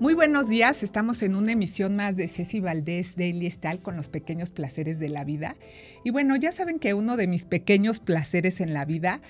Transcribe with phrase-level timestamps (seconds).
[0.00, 4.08] Muy buenos días, estamos en una emisión más de Ceci Valdés Daily Style con los
[4.08, 5.56] pequeños placeres de la vida.
[6.04, 9.20] Y bueno, ya saben que uno de mis pequeños placeres en la vida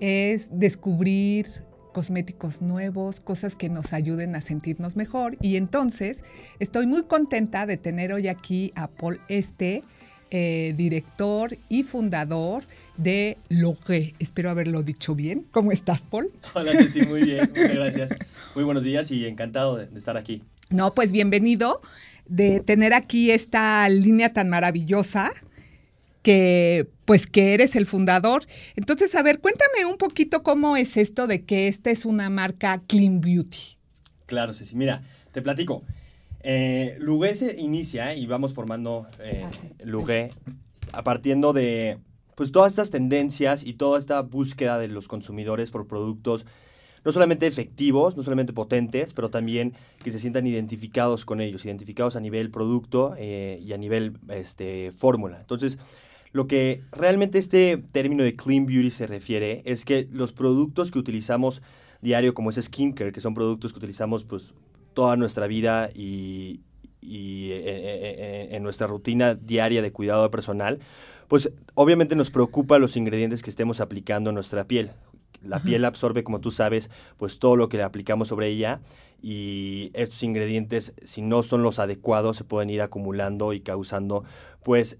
[0.00, 1.46] es descubrir
[1.92, 5.36] cosméticos nuevos, cosas que nos ayuden a sentirnos mejor.
[5.42, 6.24] Y entonces
[6.58, 9.82] estoy muy contenta de tener hoy aquí a Paul Este,
[10.36, 12.64] eh, director y fundador
[12.96, 14.16] de Logue.
[14.18, 15.46] Espero haberlo dicho bien.
[15.52, 16.32] ¿Cómo estás, Paul?
[16.54, 17.48] Hola, Ceci, muy bien.
[17.50, 18.10] Muchas gracias.
[18.56, 20.42] Muy buenos días y encantado de, de estar aquí.
[20.70, 21.80] No, pues bienvenido
[22.26, 25.32] de tener aquí esta línea tan maravillosa
[26.22, 28.42] que pues que eres el fundador.
[28.74, 32.82] Entonces, a ver, cuéntame un poquito cómo es esto de que esta es una marca
[32.88, 33.76] Clean Beauty.
[34.26, 34.74] Claro, Ceci.
[34.74, 35.84] Mira, te platico.
[36.46, 39.46] Eh, Lugué se inicia y vamos formando eh,
[39.82, 40.30] Lugué
[40.92, 41.98] a partiendo de
[42.34, 46.44] pues todas estas tendencias y toda esta búsqueda de los consumidores por productos
[47.02, 52.16] no solamente efectivos, no solamente potentes, pero también que se sientan identificados con ellos, identificados
[52.16, 55.38] a nivel producto eh, y a nivel este, fórmula.
[55.40, 55.78] Entonces,
[56.32, 60.98] lo que realmente este término de clean beauty se refiere es que los productos que
[60.98, 61.62] utilizamos
[62.00, 64.54] diario, como es skincare, que son productos que utilizamos pues
[64.94, 66.60] toda nuestra vida y,
[67.04, 70.80] y eh, eh, eh, en nuestra rutina diaria de cuidado personal,
[71.28, 74.92] pues obviamente nos preocupa los ingredientes que estemos aplicando en nuestra piel.
[75.42, 78.80] La piel absorbe, como tú sabes, pues todo lo que le aplicamos sobre ella
[79.20, 84.24] y estos ingredientes, si no son los adecuados, se pueden ir acumulando y causando
[84.62, 84.98] pues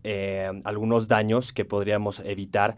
[0.64, 2.76] algunos daños que podríamos evitar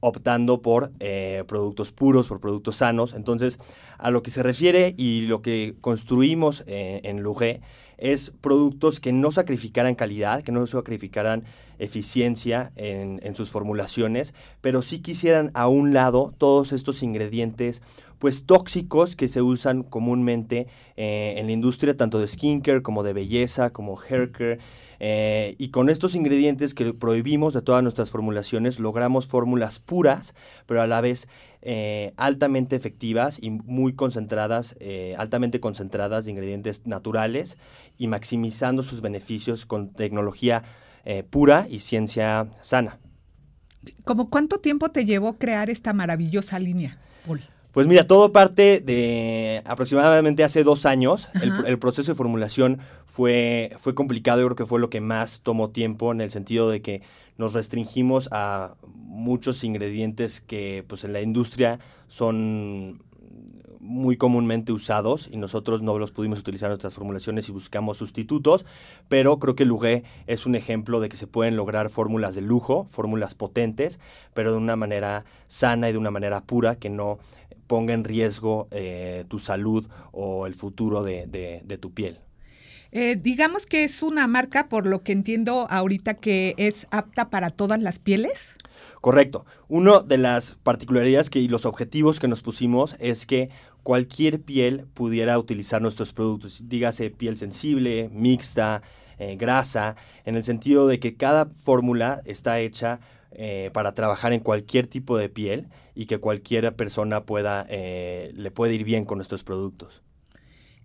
[0.00, 3.14] optando por eh, productos puros, por productos sanos.
[3.14, 3.58] Entonces,
[3.98, 7.60] a lo que se refiere y lo que construimos eh, en Lugé
[7.98, 11.44] es productos que no sacrificaran calidad, que no sacrificaran
[11.78, 17.82] eficiencia en, sus formulaciones, pero sí quisieran a un lado todos estos ingredientes
[18.18, 23.12] pues tóxicos que se usan comúnmente eh, en la industria tanto de skincare como de
[23.12, 24.58] belleza, como haircare.
[25.00, 30.34] Eh, y con estos ingredientes que prohibimos de todas nuestras formulaciones, logramos fórmulas puras,
[30.64, 31.28] pero a la vez
[31.60, 34.76] eh, altamente efectivas y muy concentradas,
[35.18, 37.58] altamente concentradas de ingredientes naturales
[37.98, 40.62] y maximizando sus beneficios con tecnología
[41.30, 42.98] pura y ciencia sana.
[44.04, 47.40] ¿Cómo cuánto tiempo te llevó crear esta maravillosa línea, Paul?
[47.76, 51.28] Pues mira, todo parte de aproximadamente hace dos años.
[51.42, 55.40] El, el, proceso de formulación fue, fue complicado, yo creo que fue lo que más
[55.42, 57.02] tomó tiempo en el sentido de que
[57.36, 61.78] nos restringimos a muchos ingredientes que pues en la industria
[62.08, 63.02] son
[63.86, 68.66] muy comúnmente usados y nosotros no los pudimos utilizar en nuestras formulaciones y buscamos sustitutos,
[69.08, 72.86] pero creo que Lugué es un ejemplo de que se pueden lograr fórmulas de lujo,
[72.90, 74.00] fórmulas potentes,
[74.34, 77.18] pero de una manera sana y de una manera pura que no
[77.66, 82.20] ponga en riesgo eh, tu salud o el futuro de, de, de tu piel.
[82.92, 87.50] Eh, digamos que es una marca, por lo que entiendo ahorita, que es apta para
[87.50, 88.56] todas las pieles.
[89.00, 89.44] Correcto.
[89.68, 93.50] Una de las particularidades que, y los objetivos que nos pusimos es que
[93.86, 98.82] cualquier piel pudiera utilizar nuestros productos, dígase piel sensible, mixta,
[99.16, 102.98] eh, grasa, en el sentido de que cada fórmula está hecha
[103.30, 108.50] eh, para trabajar en cualquier tipo de piel y que cualquier persona pueda, eh, le
[108.50, 110.02] puede ir bien con nuestros productos.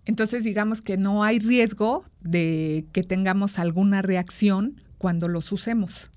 [0.04, 6.08] Entonces digamos que no hay riesgo de que tengamos alguna reacción cuando los usemos.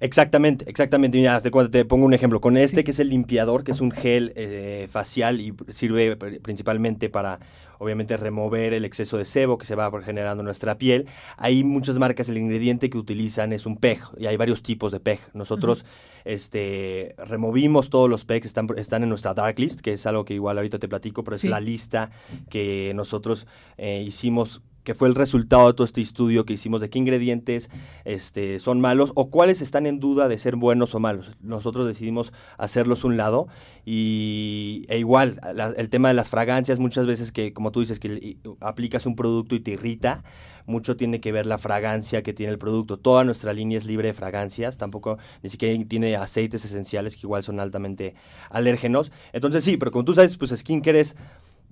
[0.00, 1.18] Exactamente, exactamente.
[1.18, 2.40] Mira, te, te pongo un ejemplo.
[2.40, 7.10] Con este, que es el limpiador, que es un gel eh, facial y sirve principalmente
[7.10, 7.40] para,
[7.78, 11.06] obviamente, remover el exceso de sebo que se va generando en nuestra piel.
[11.36, 15.00] Hay muchas marcas, el ingrediente que utilizan es un PEG y hay varios tipos de
[15.00, 15.18] PEG.
[15.34, 16.32] Nosotros uh -huh.
[16.32, 20.24] este, removimos todos los PEG que están, están en nuestra dark list, que es algo
[20.24, 21.48] que igual ahorita te platico, pero sí.
[21.48, 22.10] es la lista
[22.50, 26.88] que nosotros eh, hicimos que fue el resultado de todo este estudio que hicimos de
[26.88, 27.68] qué ingredientes
[28.06, 31.32] este, son malos o cuáles están en duda de ser buenos o malos.
[31.42, 33.48] Nosotros decidimos hacerlos un lado
[33.84, 35.42] y e igual
[35.76, 39.54] el tema de las fragancias muchas veces que como tú dices que aplicas un producto
[39.54, 40.24] y te irrita,
[40.64, 42.98] mucho tiene que ver la fragancia que tiene el producto.
[42.98, 47.42] Toda nuestra línea es libre de fragancias, tampoco ni siquiera tiene aceites esenciales que igual
[47.42, 48.14] son altamente
[48.48, 49.12] alérgenos.
[49.34, 51.14] Entonces sí, pero como tú sabes, pues skincare es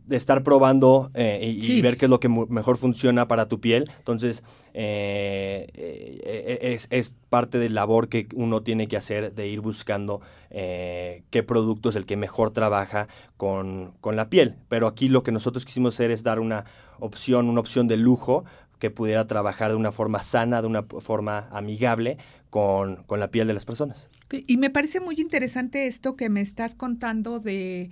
[0.07, 1.79] de estar probando eh, y, sí.
[1.79, 3.91] y, ver qué es lo que mejor funciona para tu piel.
[3.99, 9.61] Entonces, eh, eh, es, es, parte del labor que uno tiene que hacer de ir
[9.61, 10.21] buscando
[10.51, 14.57] eh, qué producto es el que mejor trabaja con, con, la piel.
[14.69, 16.65] Pero aquí lo que nosotros quisimos hacer es dar una
[17.01, 18.45] opción, una opción de lujo
[18.79, 22.19] que pudiera trabajar de una forma sana, de una forma amigable
[22.51, 24.09] con, con la piel de las personas.
[24.31, 27.91] Y me parece muy interesante esto que me estás contando de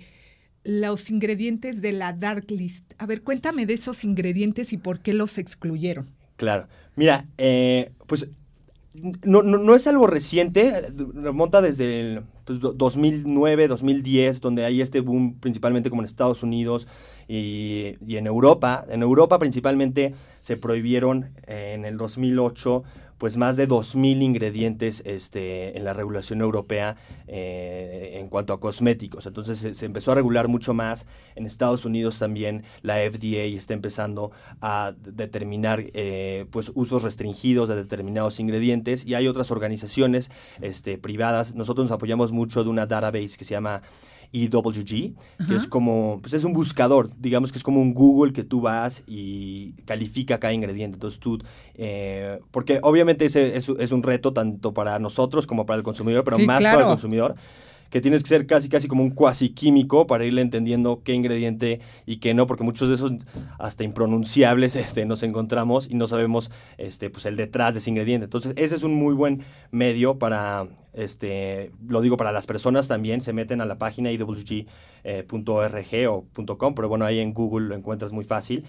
[0.65, 2.93] los ingredientes de la Dark List.
[2.97, 6.09] A ver, cuéntame de esos ingredientes y por qué los excluyeron.
[6.35, 6.67] Claro.
[6.95, 8.27] Mira, eh, pues
[9.25, 10.73] no, no, es algo reciente,
[11.13, 16.87] remonta desde el 2009, 2010, donde hay este boom principalmente como en Estados Unidos
[17.27, 18.85] y, y en Europa.
[18.89, 22.83] En Europa principalmente se prohibieron en el 2008
[23.17, 26.97] pues más de 2.000 ingredientes este, en la regulación europea
[27.27, 29.25] eh, en cuanto a cosméticos.
[29.25, 31.05] Entonces se, empezó a regular mucho más.
[31.35, 34.31] En Estados Unidos también la FDA está empezando
[34.61, 40.29] a determinar eh, pues usos restringidos de determinados ingredientes y hay otras organizaciones
[40.61, 41.55] este, privadas.
[41.55, 43.81] Nosotros nos apoyamos mucho de una database que se llama
[44.33, 45.13] EWG,
[45.47, 48.61] que es como, pues es un buscador, digamos que es como un Google que tú
[48.61, 50.95] vas y califica cada ingrediente.
[50.95, 51.39] Entonces tú,
[51.75, 56.23] eh, porque obviamente ese es, es, un reto tanto para nosotros como para el consumidor,
[56.23, 57.35] pero más para el consumidor
[57.95, 61.79] que tienes que ser casi casi como un cuasi químico para irle entendiendo qué ingrediente
[62.05, 63.13] y qué no, porque muchos de esos
[63.57, 68.25] hasta impronunciables este, nos encontramos y no sabemos este, pues el detrás de ese ingrediente.
[68.25, 73.21] Entonces, ese es un muy buen medio para, este, lo digo para las personas también,
[73.21, 74.65] se meten a la página iwg.org
[75.05, 76.25] eh, o
[76.57, 78.65] .com, pero bueno, ahí en Google lo encuentras muy fácil.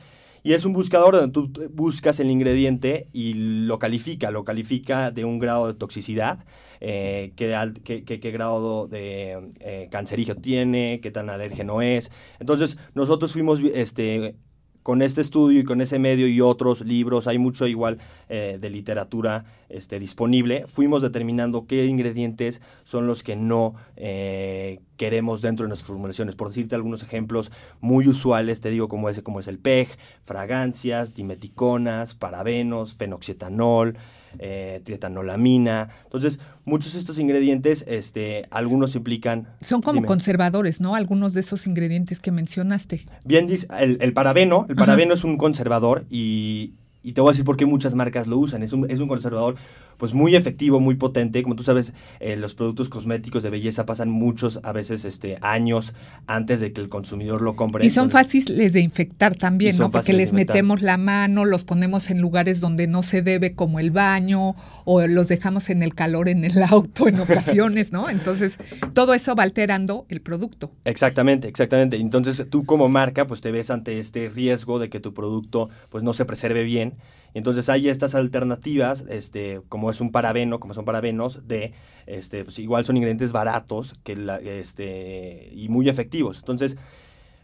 [0.47, 3.35] Y es un buscador donde tú buscas el ingrediente y
[3.67, 6.39] lo califica, lo califica de un grado de toxicidad,
[6.79, 12.13] eh, qué, qué, grado de eh, cancerígeno tiene, qué tan alérgeno es.
[12.39, 14.37] Entonces, nosotros fuimos este,
[14.87, 17.99] con este estudio y con ese medio y otros libros, hay mucho igual
[18.29, 25.43] eh, de literatura este, disponible, fuimos determinando qué ingredientes son los que no eh, queremos
[25.43, 26.37] dentro de nuestras formulaciones.
[26.37, 27.51] Por decirte algunos ejemplos
[27.81, 29.89] muy usuales, te digo como ese, como es el PEG,
[30.25, 33.97] fragancias, dimeticonas, parabenos, fenoxietanol,
[34.39, 35.89] eh, trietanolamina.
[36.05, 39.49] Entonces, muchos de estos ingredientes, este, algunos implican...
[39.61, 40.95] Son como conservadores, ¿no?
[40.95, 43.07] Algunos de esos ingredientes que mencionaste.
[43.25, 43.49] Bien,
[43.79, 46.75] el, el parabeno, el parabeno es un conservador y,
[47.07, 48.65] y te voy a decir por qué muchas marcas lo usan.
[48.65, 49.55] Es un, es un conservador
[49.97, 51.41] pues muy efectivo, muy potente.
[51.45, 55.95] Como tú sabes, eh, los productos cosméticos de belleza pasan muchos, a veces este, años
[56.27, 57.87] antes de que el consumidor lo compre.
[57.87, 59.89] Y son fáciles de infectar también, ¿no?
[59.89, 63.93] Porque les metemos la mano, los ponemos en lugares donde no se debe, como el
[63.93, 68.11] baño, o los dejamos en el calor en el auto en ocasiones, ¿no?
[68.11, 68.59] Entonces,
[68.95, 70.73] todo eso va alterando el producto.
[70.85, 71.99] Exactamente, exactamente.
[71.99, 76.03] Entonces, tú como marca, pues te ves ante este riesgo de que tu producto, pues
[76.03, 76.96] no se preserve bien
[77.37, 81.75] entonces hay estas alternativas, este, como es un parabeno, como son parabenos, de,
[82.07, 86.39] este, pues igual son ingredientes baratos que este, y muy efectivos.
[86.39, 86.79] Entonces,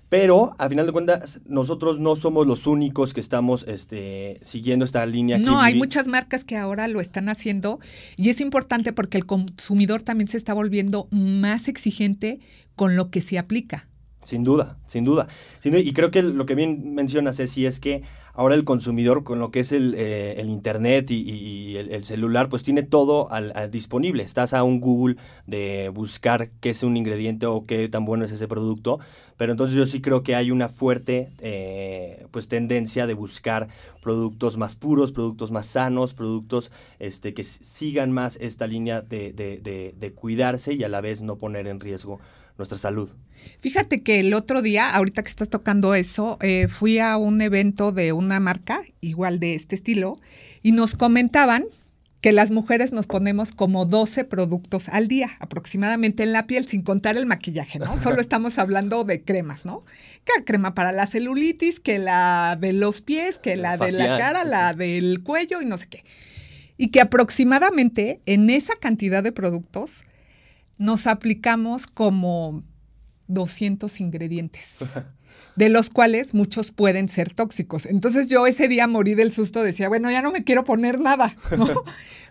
[0.09, 5.05] pero a final de cuentas, nosotros no somos los únicos que estamos este, siguiendo esta
[5.05, 5.39] línea.
[5.39, 7.79] No, hay muchas marcas que ahora lo están haciendo
[8.17, 12.41] y es importante porque el consumidor también se está volviendo más exigente
[12.77, 13.89] con lo que se aplica.
[14.23, 15.29] Sin duda, sin duda.
[15.65, 18.03] y creo que lo que bien mencionas, Ceci, es que
[18.35, 22.83] ahora el consumidor con lo que es el, eh, Internet y, el, celular, pues tiene
[22.83, 24.23] todo al, disponible.
[24.23, 28.33] Estás a un Google de buscar qué es un ingrediente o qué tan bueno es
[28.33, 28.99] ese producto,
[29.37, 33.69] pero entonces yo sí creo que hay una fuerte eh, pues tendencia de buscar
[34.01, 39.95] productos más puros, productos más sanos, productos este, que sigan más esta línea de, de,
[39.97, 42.21] de cuidarse y a la vez no poner en riesgo
[42.59, 43.11] nuestra salud.
[43.61, 47.93] Fíjate que el otro día, ahorita que estás tocando eso, eh, fui a un evento
[47.93, 50.19] de una marca, igual de este estilo,
[50.63, 51.65] y nos comentaban
[52.23, 56.83] que las mujeres nos ponemos como 12 productos al día aproximadamente en la piel, sin
[56.83, 58.01] contar el maquillaje, ¿no?
[58.01, 59.85] Solo estamos hablando de cremas, ¿no?
[60.25, 64.45] Que crema para la celulitis, que la de los pies, que la de la cara,
[64.45, 66.05] la del cuello y no sé qué.
[66.79, 70.05] Y que aproximadamente en esa cantidad de productos
[70.79, 72.63] nos aplicamos como
[73.33, 74.79] 200 ingredientes,
[75.57, 77.87] de los cuales muchos pueden ser tóxicos.
[77.87, 81.37] Entonces yo ese día morí del susto, decía, bueno, ya no me quiero poner nada,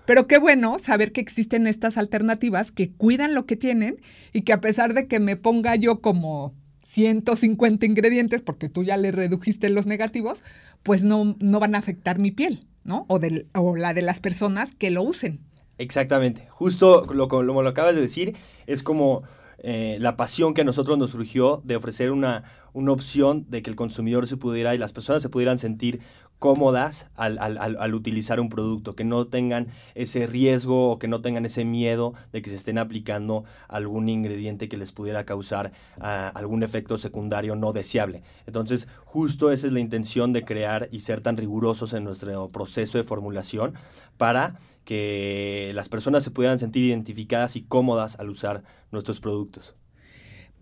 [0.05, 4.01] Pero qué bueno saber que existen estas alternativas que cuidan lo que tienen
[4.33, 8.97] y que a pesar de que me ponga yo como 150 ingredientes, porque tú ya
[8.97, 10.43] le redujiste los negativos,
[10.83, 13.05] pues no, no van a afectar mi piel, ¿no?
[13.07, 15.39] O, del, o la de las personas que lo usen.
[15.77, 16.47] Exactamente.
[16.49, 18.35] Justo lo, como lo acabas de decir,
[18.67, 19.23] es como
[19.63, 23.69] eh, la pasión que a nosotros nos surgió de ofrecer una, una opción de que
[23.69, 26.01] el consumidor se pudiera y las personas se pudieran sentir
[26.41, 31.65] cómodas al, utilizar un producto, que no tengan ese riesgo o que no tengan ese
[31.65, 36.97] miedo de que se estén aplicando algún ingrediente que les pudiera causar ah, algún efecto
[36.97, 38.23] secundario no deseable.
[38.47, 42.97] Entonces, justo esa es la intención de crear y ser tan rigurosos en nuestro proceso
[42.97, 43.75] de formulación
[44.17, 49.75] para que las personas se pudieran sentir identificadas y cómodas al usar nuestros productos.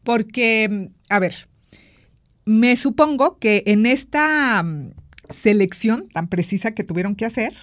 [0.03, 1.47] Porque, a ver,
[2.43, 4.65] me supongo que en esta
[5.29, 7.53] selección tan precisa que tuvieron que hacer,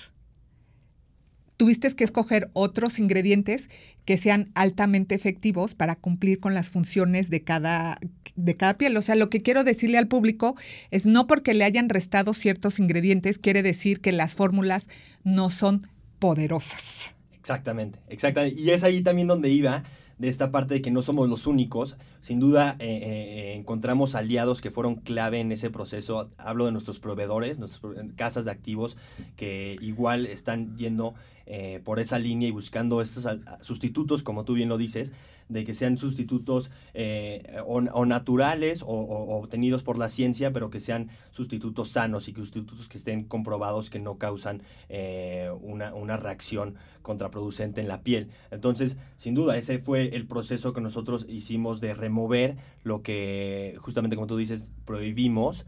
[1.56, 3.68] tuviste que escoger otros ingredientes
[4.04, 7.98] que sean altamente efectivos para cumplir con las funciones de cada,
[8.34, 8.96] de cada piel.
[8.96, 10.56] O sea, lo que quiero decirle al público
[10.90, 14.88] es no porque le hayan restado ciertos ingredientes, quiere decir que las fórmulas
[15.24, 17.14] no son poderosas.
[17.38, 18.60] Exactamente, exactamente.
[18.60, 19.84] Y es ahí también donde iba
[20.18, 21.96] de esta parte de que no somos los únicos.
[22.20, 26.30] Sin duda eh, eh, encontramos aliados que fueron clave en ese proceso.
[26.38, 28.96] Hablo de nuestros proveedores, nuestras casas de activos
[29.36, 31.14] que igual están yendo
[31.46, 33.26] eh, por esa línea y buscando estos
[33.62, 35.12] sustitutos, como tú bien lo dices,
[35.48, 41.08] de que sean sustitutos eh, o, naturales o, obtenidos por la ciencia, pero que sean
[41.30, 46.74] sustitutos sanos y que sustitutos que estén comprobados que no causan eh, una, una, reacción
[47.02, 48.30] contraproducente en la piel.
[48.50, 54.16] Entonces, sin duda, ese fue el proceso que nosotros hicimos de remover lo que, justamente
[54.16, 55.64] como tú dices, prohibimos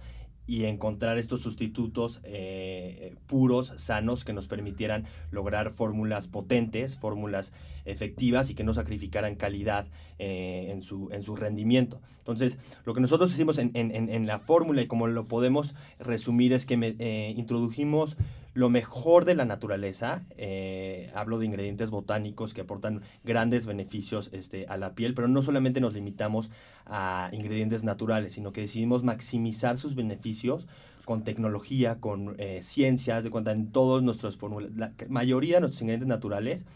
[0.49, 7.53] y encontrar estos sustitutos eh, puros, sanos, que nos permitieran lograr fórmulas potentes, fórmulas
[7.85, 9.87] efectivas y que no sacrificaran calidad
[10.19, 12.01] eh, en, su, en su rendimiento.
[12.21, 16.65] Entonces, lo que nosotros hicimos en, en, la fórmula y como lo podemos resumir es
[16.65, 18.17] que me, eh, introdujimos
[18.59, 20.25] lo mejor de la naturaleza.
[20.37, 25.43] Eh, hablo de ingredientes botánicos que aportan grandes beneficios este, a la piel, pero no
[25.43, 26.51] solamente nos limitamos
[26.85, 30.67] a ingredientes naturales, sino que decidimos maximizar sus beneficios
[31.05, 34.73] con tecnología, con eh, ciencias, de cuenta en todos nuestros fórmulas.
[34.75, 36.67] La mayoría de nuestros ingredientes naturales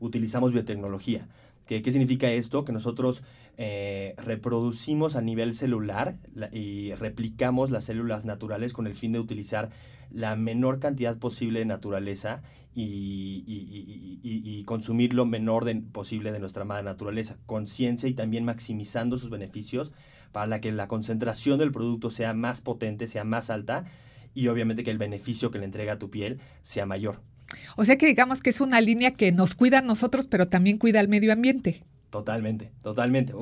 [0.00, 1.28] utilizamos biotecnología.
[1.66, 2.64] ¿Qué, ¿Qué, significa esto?
[2.64, 3.22] Que nosotros
[3.58, 6.16] eh, reproducimos a nivel celular
[6.52, 9.70] y replicamos las células naturales con el fin de utilizar
[10.10, 12.42] la menor cantidad posible de naturaleza
[12.74, 19.30] y, y, consumir lo menor posible de nuestra amada naturaleza, conciencia y también maximizando sus
[19.30, 19.92] beneficios
[20.32, 23.84] para que la concentración del producto sea más potente, sea más alta
[24.34, 27.20] y obviamente que el beneficio que le entrega a tu piel sea mayor.
[27.76, 30.78] O sea que digamos que es una línea que nos cuida a nosotros, pero también
[30.78, 31.82] cuida al medio ambiente.
[32.12, 33.32] Totalmente, totalmente.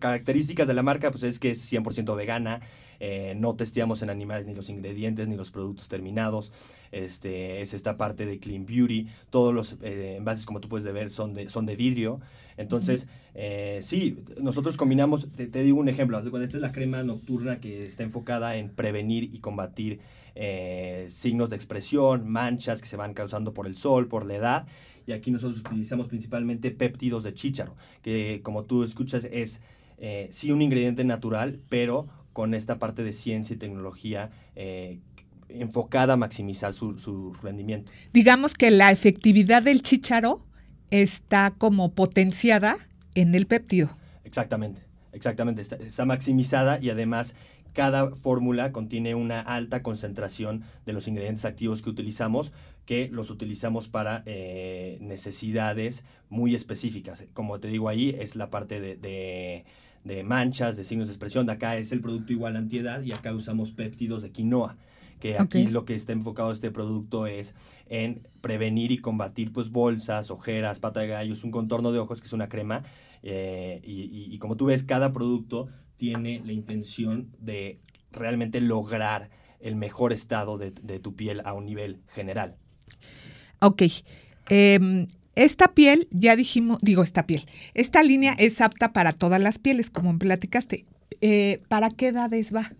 [0.00, 2.58] características de la marca, pues es que es 100% vegana,
[2.98, 6.50] eh, no testeamos en animales ni los ingredientes ni los productos terminados,
[6.90, 11.08] este, es esta parte de Clean Beauty, todos los eh, envases como tú puedes ver
[11.08, 12.20] son de, son de vidrio,
[12.56, 17.86] entonces eh, sí, nosotros combinamos, te, digo un ejemplo, esta es la crema nocturna que
[17.86, 20.00] está enfocada en prevenir y combatir
[21.08, 24.66] signos de expresión, manchas que se van causando por el sol, por la edad,
[25.06, 29.62] y aquí nosotros utilizamos principalmente péptidos de chícharo, que como tú escuchas es
[29.98, 35.00] eh, sí un ingrediente natural, pero con esta parte de ciencia y tecnología eh,
[35.48, 37.92] enfocada a maximizar su, su, rendimiento.
[38.12, 40.44] Digamos que la efectividad del chícharo
[40.90, 42.76] está como potenciada
[43.14, 43.90] en el péptido.
[44.24, 47.36] Exactamente, exactamente, está, está maximizada y además
[47.74, 52.52] cada fórmula contiene una alta concentración de los ingredientes activos que utilizamos,
[52.86, 57.26] que los utilizamos para eh, necesidades muy específicas.
[57.34, 59.64] Como te digo ahí, es la parte de,
[60.24, 61.46] manchas, de signos de expresión.
[61.46, 64.76] De acá es el producto igual antiedad y acá usamos péptidos de quinoa
[65.20, 67.54] que aquí lo que está enfocado este producto es
[67.86, 72.20] en prevenir y combatir pues bolsas, ojeras, pata de gallo, es un contorno de ojos
[72.20, 72.82] que es una crema
[73.22, 75.66] eh, y, como tú ves cada producto
[76.04, 77.78] tiene la intención de
[78.12, 79.30] realmente lograr
[79.60, 82.58] el mejor estado de tu piel a un nivel general.
[83.60, 83.84] Ok.
[84.50, 89.58] Em, esta piel, ya dijimos, digo esta piel, esta línea es apta para todas las
[89.58, 90.84] pieles, como platicaste.
[91.22, 92.72] Eh, ¿Para qué edades va?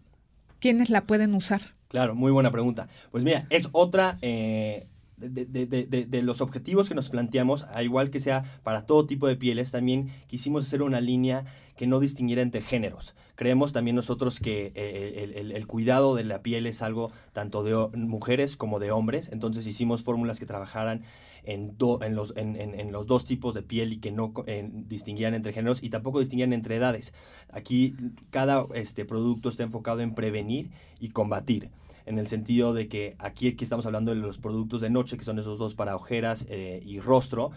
[0.60, 1.74] ¿Quiénes la pueden usar?
[1.88, 2.88] Claro, muy buena pregunta.
[3.10, 8.10] Pues mira, es otra eh, de, de, de, los objetivos que nos planteamos, a igual
[8.10, 12.42] que sea para todo tipo de pieles, también quisimos hacer una línea que no distinguiera
[12.42, 13.14] entre géneros.
[13.34, 18.56] Creemos también nosotros que eh, el, cuidado de la piel es algo tanto de mujeres
[18.56, 21.02] como de hombres, entonces hicimos fórmulas que trabajaran
[21.42, 24.32] en, en, los, en, en, los dos tipos de piel y que no
[24.86, 27.12] distinguieran entre géneros y tampoco distinguían entre edades.
[27.50, 27.94] Aquí
[28.30, 31.70] cada este, producto está enfocado en prevenir y combatir
[32.06, 35.24] en el sentido de que aquí, aquí estamos hablando de los productos de noche, que
[35.24, 37.50] son esos dos para ojeras eh, y rostro.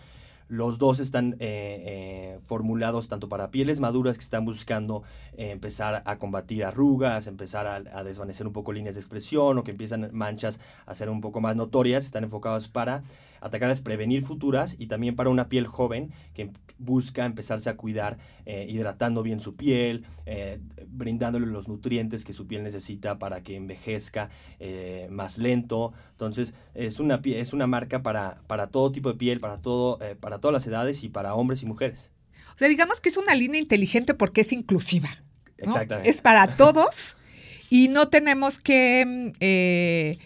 [0.48, 5.04] Los dos están eh, eh, formulados tanto para pieles maduras que están buscando
[5.36, 10.10] empezar a combatir arrugas, empezar a, desvanecer un poco líneas de expresión o que empiezan
[10.14, 12.06] manchas a ser un poco más notorias.
[12.06, 13.04] Están enfocados para
[13.42, 18.18] atacar es prevenir futuras y también para una piel joven que busca empezarse a cuidar
[18.46, 23.56] eh, hidratando bien su piel, eh, brindándole los nutrientes que su piel necesita para que
[23.56, 25.94] envejezca eh, más lento.
[26.12, 30.37] Entonces es una, es una marca para, para todo tipo de piel, para, todo, para
[30.40, 32.12] todas las edades y para hombres y mujeres.
[32.56, 35.10] O sea, digamos que es una línea inteligente porque es inclusiva.
[35.58, 36.10] Exactamente.
[36.10, 37.16] Es para todos
[37.70, 40.18] y no tenemos que, eh,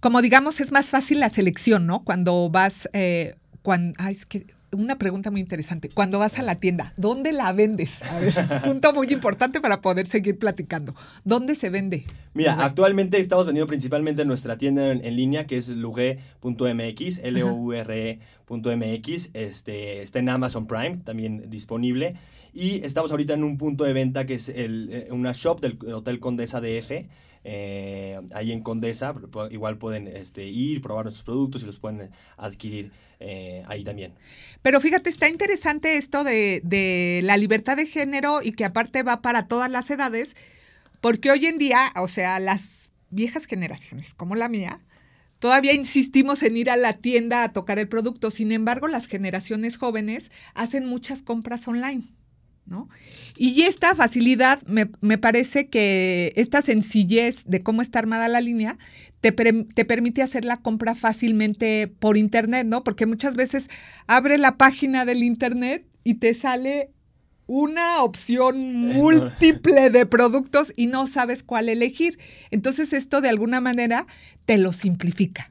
[0.00, 2.04] como digamos, es más fácil la selección, ¿no?
[2.04, 5.88] Cuando vas, eh, cuando, ay, es que una pregunta muy interesante.
[5.88, 8.02] Cuando vas a la tienda, ¿dónde la vendes?
[8.02, 8.34] A ver,
[8.64, 10.94] punto muy importante para poder seguir platicando.
[11.24, 12.04] ¿Dónde se vende?
[12.34, 18.20] Mira, actualmente estamos vendiendo principalmente en nuestra tienda en, línea, que es luge.mx, L-O-U-R-E.mx.
[19.34, 22.14] Este, está en Amazon Prime, también disponible.
[22.52, 25.78] Y estamos ahorita en un punto de venta que es el, eh, una shop del
[25.92, 27.06] Hotel Condesa DF.
[27.44, 29.14] Eh, ahí en Condesa,
[29.50, 34.14] igual pueden este, ir, probar nuestros productos y los pueden adquirir eh, ahí también.
[34.62, 39.22] Pero fíjate, está interesante esto de, de la libertad de género y que aparte va
[39.22, 40.34] para todas las edades,
[41.00, 44.80] porque hoy en día, o sea, las viejas generaciones como la mía,
[45.38, 49.76] Todavía insistimos en ir a la tienda a tocar el producto, sin embargo, las generaciones
[49.76, 52.02] jóvenes hacen muchas compras online.
[52.68, 52.88] ¿No?
[53.36, 54.86] Y esta facilidad, me,
[55.18, 58.78] parece que esta sencillez de cómo está armada la línea
[59.20, 62.84] te, te, permite hacer la compra fácilmente por internet, ¿no?
[62.84, 63.68] Porque muchas veces
[64.06, 66.90] abre la página del internet y te sale
[67.46, 72.18] una opción múltiple de productos y no sabes cuál elegir.
[72.50, 74.06] Entonces esto de alguna manera
[74.44, 75.50] te lo simplifica.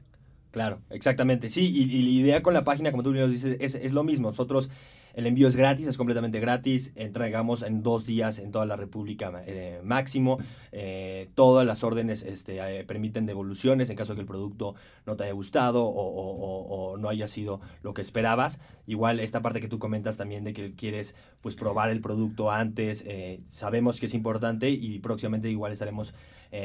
[0.52, 1.50] Claro, exactamente.
[1.50, 4.28] Sí, y, la idea con la página, como tú nos dices, es, es lo mismo.
[4.28, 4.70] Nosotros
[5.14, 6.92] el envío es gratis, es completamente gratis.
[6.94, 10.38] Entregamos en dos días en toda la República eh, máximo.
[10.72, 14.74] Eh, todas las órdenes este, eh, permiten devoluciones en caso de que el producto
[15.06, 18.60] no te haya gustado o, no haya sido lo que esperabas.
[18.86, 23.04] Igual esta parte que tú comentas también de que quieres pues probar el producto antes,
[23.48, 26.14] sabemos que es importante y próximamente igual estaremos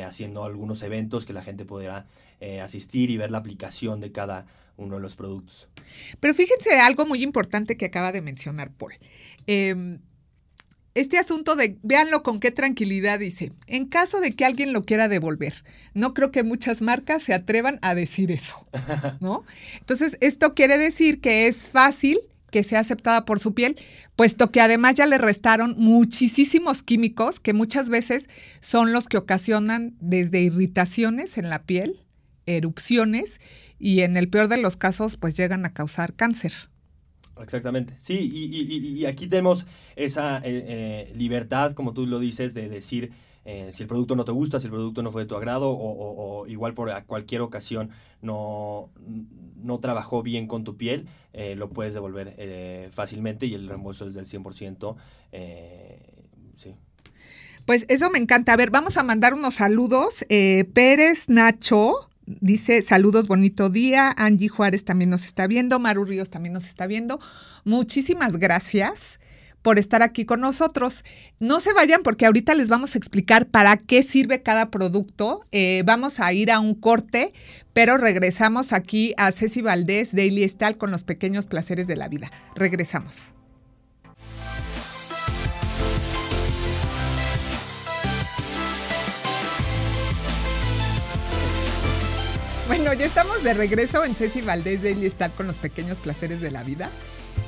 [0.05, 2.05] haciendo algunos eventos que la gente podrá
[2.61, 4.45] asistir y ver la aplicación de cada
[4.77, 5.69] uno de los productos.
[6.19, 8.93] Pero fíjense algo muy importante que acaba de mencionar Paul.
[9.47, 9.99] Em,
[10.95, 15.07] este asunto de, véanlo con qué tranquilidad dice, en caso de que alguien lo quiera
[15.07, 18.67] devolver, no creo que muchas marcas se atrevan a decir eso,
[19.19, 19.43] ¿no?
[19.79, 22.19] Entonces, esto quiere decir que es fácil
[22.53, 23.75] que sea aceptada por su piel,
[24.15, 28.29] puesto que además ya le restaron muchísimos químicos que muchas veces
[28.61, 31.99] son los que ocasionan desde irritaciones en la piel,
[32.45, 33.41] erupciones
[33.79, 36.53] y en el peor de los casos pues llegan a causar cáncer.
[37.41, 43.11] Exactamente, sí, y, aquí tenemos esa eh, eh, libertad, como tú lo dices, de decir
[43.45, 45.69] eh, si el producto no te gusta, si el producto no fue de tu agrado
[45.69, 47.89] o, igual por cualquier ocasión
[48.21, 48.89] no,
[49.55, 51.07] no trabajó bien con tu piel,
[51.55, 52.35] lo puedes devolver
[52.91, 54.95] fácilmente y el reembolso es del 100%.
[56.55, 56.75] sí.
[57.65, 58.51] Pues eso me encanta.
[58.51, 60.25] A ver, vamos a mandar unos saludos.
[60.27, 64.13] Pérez Nacho Dice, saludos, bonito día.
[64.15, 65.79] Angie Juárez también nos está viendo.
[65.79, 67.19] Maru Ríos también nos está viendo.
[67.65, 69.19] Muchísimas gracias
[69.63, 71.03] por estar aquí con nosotros.
[71.39, 75.47] No se vayan porque ahorita les vamos a explicar para qué sirve cada producto.
[75.51, 77.33] Eh, vamos a ir a un corte,
[77.73, 82.31] pero regresamos aquí a Ceci Valdés, Daily Style, con los pequeños placeres de la vida.
[82.55, 83.33] Regresamos.
[92.67, 96.51] Bueno, ya estamos de regreso en Ceci Valdés de estar con los pequeños placeres de
[96.51, 96.89] la vida.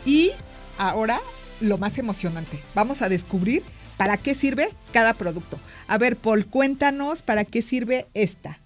[0.05, 0.31] Y
[0.77, 1.19] ahora
[1.61, 3.63] lo más emocionante, vamos a descubrir
[3.97, 5.59] para qué sirve cada producto.
[5.87, 8.59] A ver, Paul, cuéntanos para qué sirve esta.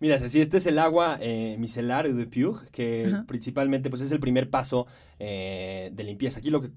[0.00, 4.18] Mira, Ceci, este es el agua eh, micelar de Pure, que principalmente pues, es el
[4.18, 4.88] primer paso
[5.20, 6.40] eh, de limpieza.
[6.40, 6.70] Aquí lo que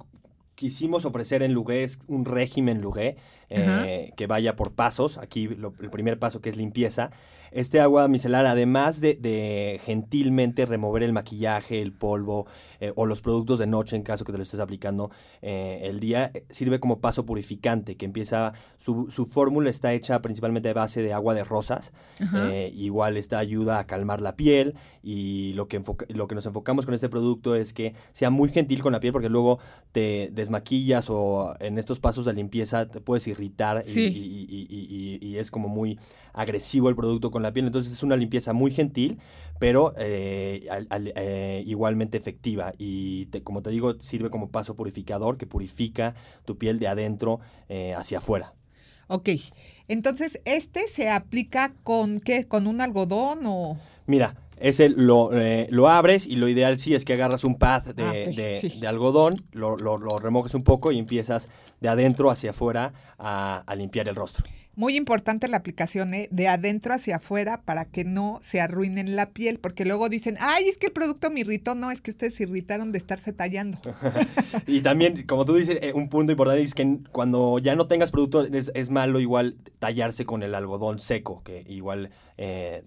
[0.56, 3.18] quisimos ofrecer en Lugué es un régimen Lugué
[3.50, 5.18] eh, que vaya por pasos.
[5.18, 7.12] Aquí el primer paso que es limpieza.
[7.52, 12.48] Este agua micelar, además de, gentilmente remover el maquillaje, el polvo
[12.80, 15.10] eh, o los productos de noche en caso que te lo estés aplicando
[15.42, 20.74] eh, el día, sirve como paso purificante, que empieza, su, fórmula está hecha principalmente de
[20.74, 21.94] base de agua de rosas.
[22.74, 26.94] igual esta ayuda a calmar la piel y lo que, lo que nos enfocamos con
[26.94, 29.60] este producto es que sea muy gentil con la piel porque luego
[29.92, 35.68] te desmaquillas o en estos pasos de limpieza te puedes ir irritar y, es como
[35.68, 36.00] muy
[36.34, 37.66] agresivo el producto con la piel.
[37.66, 39.20] Entonces es una limpieza muy gentil,
[39.60, 40.66] pero eh,
[41.16, 42.72] eh, igualmente efectiva.
[42.78, 47.94] Y como te digo, sirve como paso purificador que purifica tu piel de adentro eh,
[47.96, 48.54] hacia afuera.
[49.08, 49.30] Ok,
[49.88, 53.78] entonces este se aplica con qué, con un algodón o...
[54.08, 57.84] Mira, ese lo, eh, lo abres y lo ideal sí es que agarras un pad
[57.84, 58.14] de, ah,
[58.80, 61.50] de, algodón, lo, lo, remojes un poco y empiezas
[61.82, 64.46] de adentro hacia afuera a, limpiar el rostro.
[64.78, 66.28] Muy importante la aplicación ¿eh?
[66.32, 70.68] de adentro hacia afuera para que no se arruinen la piel, porque luego dicen, ay,
[70.68, 71.76] es que el producto me irritó.
[71.76, 73.78] No, es que ustedes se irritaron de estarse tallando.
[74.68, 78.12] y también, como tú dices, eh, un punto importante es que cuando ya no tengas
[78.12, 82.84] producto es, malo igual tallarse con el algodón seco, que igual eh,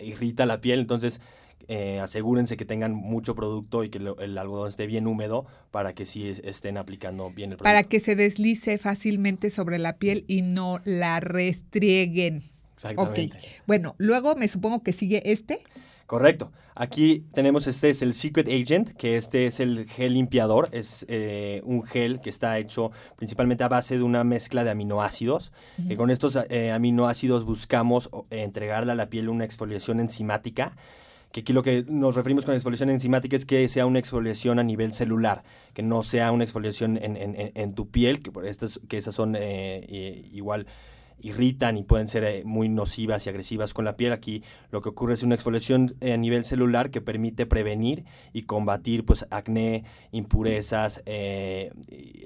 [0.00, 0.80] irrita la piel.
[0.80, 1.20] Entonces,
[1.68, 6.04] eh, asegúrense que tengan mucho producto y que el algodón esté bien húmedo para que
[6.04, 7.64] sí estén aplicando bien el producto.
[7.64, 12.42] Para que se deslice fácilmente sobre la piel y no la restrieguen.
[12.74, 13.38] Exactamente.
[13.66, 15.60] Bueno, luego me supongo que sigue este.
[16.06, 16.52] Correcto.
[16.74, 20.68] Aquí tenemos este es el Secret Agent, que este es el gel limpiador.
[20.72, 25.52] Es eh, un gel que está hecho principalmente a base de una mezcla de aminoácidos.
[25.88, 30.74] Y con estos eh, aminoácidos buscamos entregarle a la piel una exfoliación enzimática
[31.32, 34.62] que aquí lo que nos referimos con exfoliación enzimática es que sea una exfoliación a
[34.62, 39.34] nivel celular, que no sea una exfoliación en, tu piel, que, estas, que esas son
[39.38, 40.66] eh, igual
[41.22, 44.12] irritan y pueden ser eh, muy nocivas y agresivas con la piel.
[44.12, 48.42] Aquí lo que ocurre es una exfoliación eh, a nivel celular que permite prevenir y
[48.42, 51.72] combatir pues acné, impurezas eh,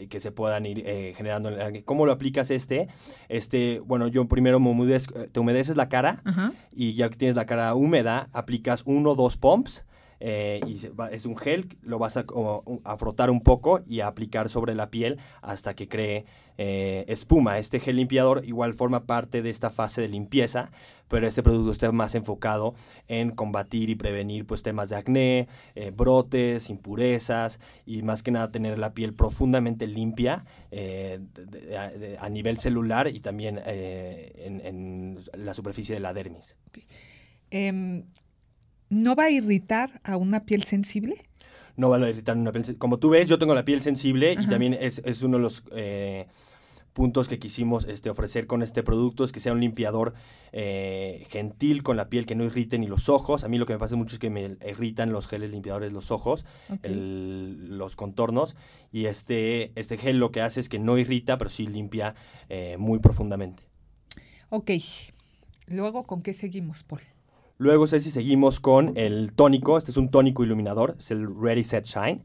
[0.09, 1.50] que se puedan ir generando.
[1.85, 2.88] ¿Cómo lo aplicas este?
[3.28, 4.61] Este, bueno, yo primero
[5.32, 6.22] te humedeces la cara
[6.72, 9.85] y ya que tienes la cara húmeda, aplicas uno o dos pumps
[10.20, 10.76] eh, y
[11.12, 12.24] es un gel, lo vas a,
[12.98, 16.24] frotar un poco y a aplicar sobre la piel hasta que cree
[16.59, 17.59] eh, espuma.
[17.59, 20.70] Este gel limpiador igual forma parte de esta fase de limpieza,
[21.09, 22.74] pero este producto está más enfocado
[23.09, 28.50] en combatir y prevenir pues, temas de acné, eh, brotes, impurezas y más que nada
[28.50, 30.44] tener la piel profundamente limpia
[32.20, 36.57] a, nivel celular y también en, la superficie de la dermis.
[37.50, 38.05] Em,
[38.88, 41.14] ¿no va a irritar a una piel sensible?
[41.77, 42.79] No va a irritar a una piel sensible.
[42.79, 46.27] Como tú ves, yo tengo la piel sensible y también es, uno de los eh,
[46.96, 50.14] puntos que quisimos este, ofrecer con este producto, es que sea un limpiador
[50.53, 53.44] eh, gentil con la piel, que no irrite ni los ojos.
[53.44, 56.11] A mí lo que me pasa mucho es que me irritan los geles limpiadores los
[56.11, 56.46] ojos,
[56.83, 58.57] los contornos,
[58.90, 62.14] y este, este gel lo que hace es que no irrita, pero sí limpia
[62.49, 63.64] eh, muy profundamente.
[64.49, 64.70] Ok.
[65.66, 67.03] Luego, ¿con qué seguimos, Paul?
[67.59, 69.79] Luego, si seguimos con el tónico.
[69.79, 72.23] Este es un tónico iluminador, es el Ready Set Shine.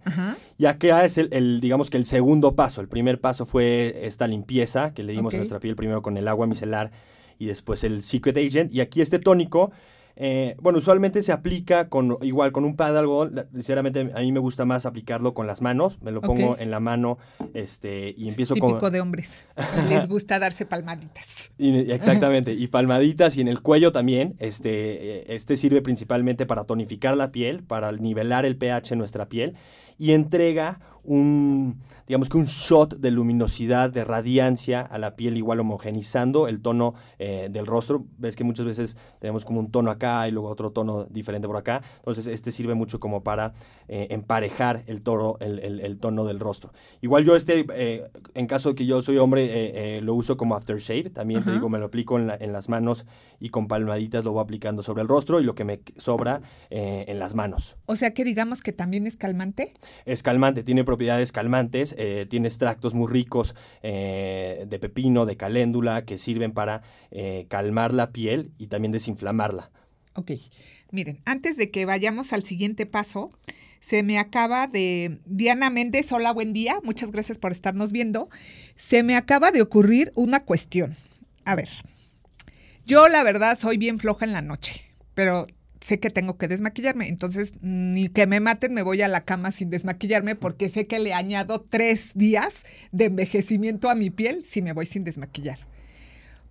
[0.58, 2.82] Ya que es el, digamos que el segundo paso.
[2.82, 6.28] El primer paso fue esta limpieza que le dimos a nuestra piel primero con el
[6.28, 6.92] agua micelar
[7.40, 8.74] y después el Secret Agent.
[8.74, 9.72] Y aquí este tónico
[10.16, 13.48] eh, bueno, usualmente se aplica con igual con un pad de algodón.
[13.54, 16.00] Sinceramente, a mí me gusta más aplicarlo con las manos.
[16.02, 17.18] Me lo pongo en la mano
[17.54, 18.72] este, y empiezo con.
[18.72, 19.46] Típico de hombres.
[19.90, 21.52] Les gusta darse palmaditas.
[21.58, 22.54] exactamente.
[22.54, 24.36] y palmaditas y en el cuello también.
[24.40, 29.28] Este, eh, este sirve principalmente para tonificar la piel, para nivelar el pH en nuestra
[29.30, 29.56] piel
[30.02, 35.60] y entrega un, digamos que un shot de luminosidad, de radiancia a la piel, igual
[35.60, 38.06] homogenizando el tono eh, del rostro.
[38.18, 41.58] Ves que muchas veces tenemos como un tono acá y luego otro tono diferente por
[41.58, 41.82] acá.
[41.98, 43.54] Entonces este sirve mucho como para
[43.88, 46.74] eh, emparejar el, toro, el, tono del rostro.
[47.02, 51.10] Igual yo este, eh, en caso de que yo soy hombre, lo uso como aftershave.
[51.10, 53.06] También te digo, me lo aplico en, en, las manos
[53.40, 57.20] y con palmaditas lo voy aplicando sobre el rostro y lo que me sobra en
[57.20, 57.78] las manos.
[57.86, 59.74] O sea que digamos que también es calmante.
[60.06, 66.06] Es calmante, tiene propiedades calmantes, eh, tiene extractos muy ricos eh, de pepino, de caléndula,
[66.06, 69.72] que sirven para eh, calmar la piel y también desinflamarla.
[70.14, 70.32] Ok,
[70.92, 73.32] miren, antes de que vayamos al siguiente paso,
[73.80, 75.20] se me acaba de...
[75.26, 78.30] Diana Méndez, hola, buen día, muchas gracias por estarnos viendo.
[78.76, 80.96] Se me acaba de ocurrir una cuestión.
[81.46, 81.70] A ver,
[82.86, 85.48] yo la verdad soy bien floja en la noche, pero
[85.82, 89.52] sé que tengo que desmaquillarme, entonces ni que me maten me voy a la cama
[89.52, 94.62] sin desmaquillarme porque sé que le añado tres días de envejecimiento a mi piel si
[94.62, 95.60] me voy sin desmaquillar.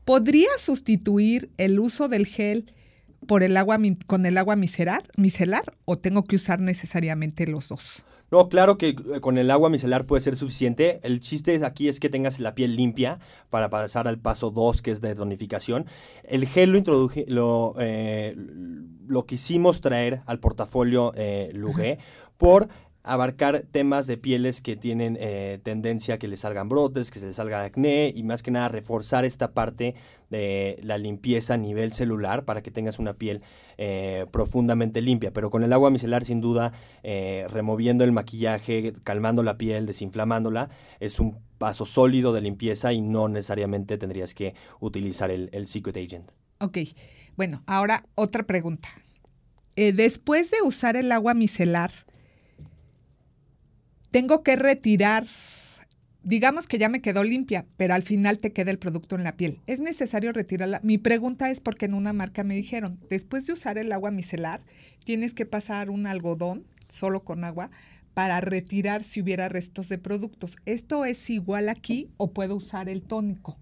[0.05, 2.75] ¿Podría sustituir el uso del gel
[3.27, 8.03] por el agua con el agua micelar, micelar o tengo que usar necesariamente los dos?
[8.31, 11.01] No, claro que eh, con el agua micelar puede ser suficiente.
[11.03, 14.93] El chiste aquí es que tengas la piel limpia para pasar al paso 2, que
[14.93, 15.87] es de tonificación.
[16.25, 18.37] El gel lo introduje, lo, eh,
[19.07, 21.99] lo quisimos traer al portafolio eh,
[22.37, 22.69] por
[23.03, 27.27] abarcar temas de pieles que tienen eh, tendencia a que les salgan brotes, que se
[27.27, 29.95] les salga acné y más que nada reforzar esta parte
[30.29, 33.43] de la limpieza a nivel celular para que tengas una piel
[33.79, 35.33] eh, profundamente limpia.
[35.33, 40.69] Pero con el agua micelar sin duda eh, removiendo el maquillaje, calmando la piel, desinflamándola,
[41.01, 45.97] es un paso sólido de limpieza y no necesariamente tendrías que utilizar el, el Secret
[45.97, 46.31] Agent.
[46.59, 46.79] Ok,
[47.37, 48.89] bueno, ahora otra pregunta.
[49.75, 51.91] después de usar el agua micelar,
[54.11, 55.25] tengo que retirar
[56.23, 59.37] digamos que ya me quedó limpia, pero al final te queda el producto en la
[59.37, 59.61] piel.
[59.67, 60.81] ¿Es necesario retirarla?
[60.83, 64.61] Mi pregunta es porque en una marca me dijeron, después de usar el agua micelar,
[65.05, 67.71] tienes que pasar un algodón solo con agua
[68.15, 70.57] para retirar si hubiera restos de productos.
[70.67, 73.57] ¿Esto es igual aquí o puedo usar el tónico?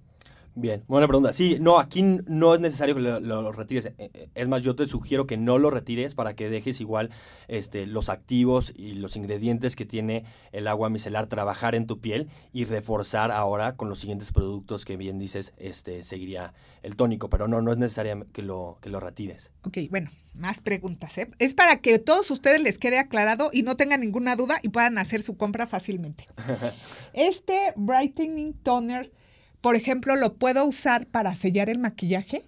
[0.60, 1.32] Bien, buena pregunta.
[1.32, 3.86] Sí, no, aquí no es necesario que lo, retires.
[3.86, 7.10] Eh, eh, es más, yo te sugiero que no lo retires para que dejes igual
[7.46, 12.28] este, los activos y los ingredientes que tiene el agua micelar trabajar en tu piel
[12.52, 17.30] y reforzar ahora con los siguientes productos que bien dices, este, seguiría el tónico.
[17.30, 19.52] Pero no, no es necesario que lo, que lo retires.
[19.62, 21.18] Ok, bueno, más preguntas.
[21.18, 21.30] ¿eh?
[21.38, 24.70] Es para que a todos ustedes les quede aclarado y no tengan ninguna duda y
[24.70, 26.26] puedan hacer su compra fácilmente.
[27.12, 29.12] este Brightening Toner
[29.60, 32.44] por ejemplo, ¿lo puedo usar para sellar el maquillaje?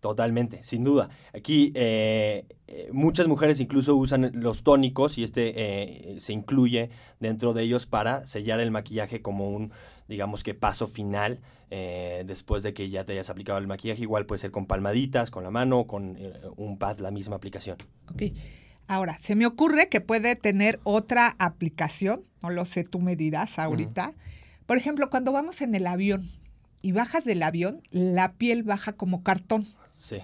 [0.00, 1.10] Totalmente, sin duda.
[1.34, 7.52] Aquí eh, eh, muchas mujeres incluso usan los tónicos y este eh, se incluye dentro
[7.52, 9.72] de ellos para sellar el maquillaje como un,
[10.08, 14.02] digamos que paso final después de que ya te hayas aplicado el maquillaje.
[14.02, 16.18] Igual puede ser con palmaditas, con la mano, con
[16.56, 17.76] un pad, la misma aplicación.
[18.10, 18.22] Ok.
[18.88, 23.56] Ahora, se me ocurre que puede tener otra aplicación, no lo sé, tú me dirás
[23.60, 24.14] ahorita.
[24.66, 26.28] Por ejemplo, cuando vamos en el avión,
[26.82, 29.66] y bajas del avión, la piel baja como cartón.
[29.88, 30.18] Sí.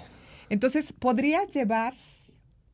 [0.48, 1.94] Entonces, podrías llevar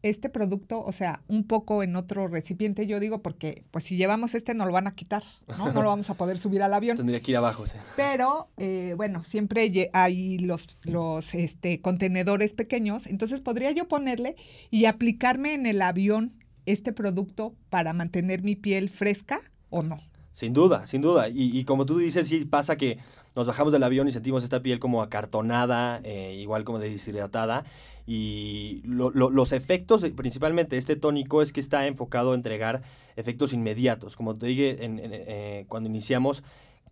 [0.03, 4.35] este producto, o sea, un poco en otro recipiente, yo digo, porque pues si llevamos
[4.35, 5.23] este no lo van a quitar,
[5.59, 5.73] ¿no?
[5.73, 6.97] No lo vamos a poder subir al avión.
[6.97, 7.79] Tendría que ir abajo, sí.
[7.97, 14.35] Pero, eh, bueno, siempre hay los, los este, contenedores pequeños, entonces podría yo ponerle
[14.71, 16.35] y aplicarme en el avión
[16.66, 19.40] este producto para mantener mi piel fresca
[19.71, 20.01] o no.
[20.33, 21.29] Sin duda, sin duda.
[21.29, 22.99] Y, como tú dices, sí pasa que
[23.37, 27.64] nos bajamos del avión y sentimos esta piel como acartonada, eh, igual como deshidratada.
[28.07, 32.83] Y los efectos, principalmente este tónico, es que está enfocado a entregar
[33.16, 34.16] efectos inmediatos.
[34.16, 36.42] Como te dije eh, cuando iniciamos,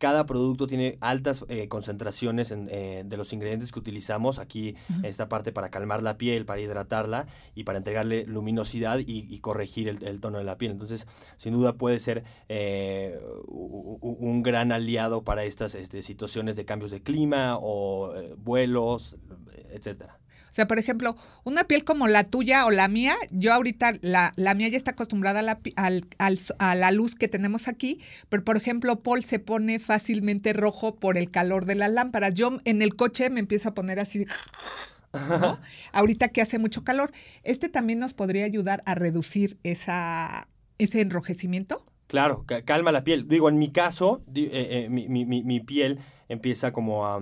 [0.00, 4.38] cada producto tiene altas eh, concentraciones eh, de los ingredientes que utilizamos.
[4.38, 9.88] Aquí esta parte para calmar la piel, para hidratarla y para entregarle luminosidad y, corregir
[9.88, 10.72] el, tono de la piel.
[10.72, 16.90] Entonces, sin duda puede ser eh, un gran aliado para estas este, situaciones de cambios
[16.90, 19.18] de clima o vuelos,
[19.70, 20.19] etcétera.
[20.60, 24.52] Sea, por ejemplo, una piel como la tuya o la mía, yo ahorita, la, la
[24.52, 26.04] mía ya está acostumbrada a la, al,
[26.58, 31.16] a la luz que tenemos aquí, pero por ejemplo, Paul se pone fácilmente rojo por
[31.16, 32.34] el calor de las lámparas.
[32.34, 34.26] Yo en el coche me empiezo a poner así,
[35.30, 35.58] ¿no?
[35.92, 37.10] ahorita que hace mucho calor.
[37.42, 40.46] ¿Este también nos podría ayudar a reducir esa,
[40.76, 41.86] ese enrojecimiento?
[42.06, 43.28] Claro, calma la piel.
[43.28, 47.18] Digo, en mi caso, eh, eh, mi, mi, mi, piel empieza como a...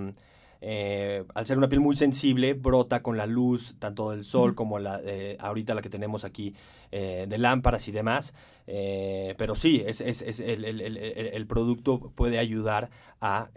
[0.61, 4.79] Eh, al ser una piel muy sensible, brota con la luz, tanto del sol como
[4.79, 6.55] la, eh, ahorita la que tenemos aquí
[6.90, 8.35] eh, de lámparas y demás.
[8.66, 10.01] pero sí, es,
[10.40, 12.90] el, producto puede ayudar
[13.21, 13.51] a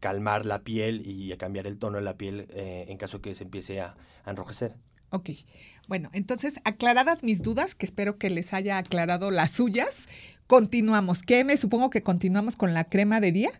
[0.00, 3.44] calmar la piel y a cambiar el tono de la piel en caso que se
[3.44, 4.76] empiece a, a enrojecer.
[5.10, 5.30] Ok.
[5.86, 10.06] Bueno, entonces, aclaradas mis dudas, que espero que les haya aclarado las suyas,
[10.46, 11.22] continuamos.
[11.22, 13.50] ¿Qué me supongo que continuamos con la crema de día?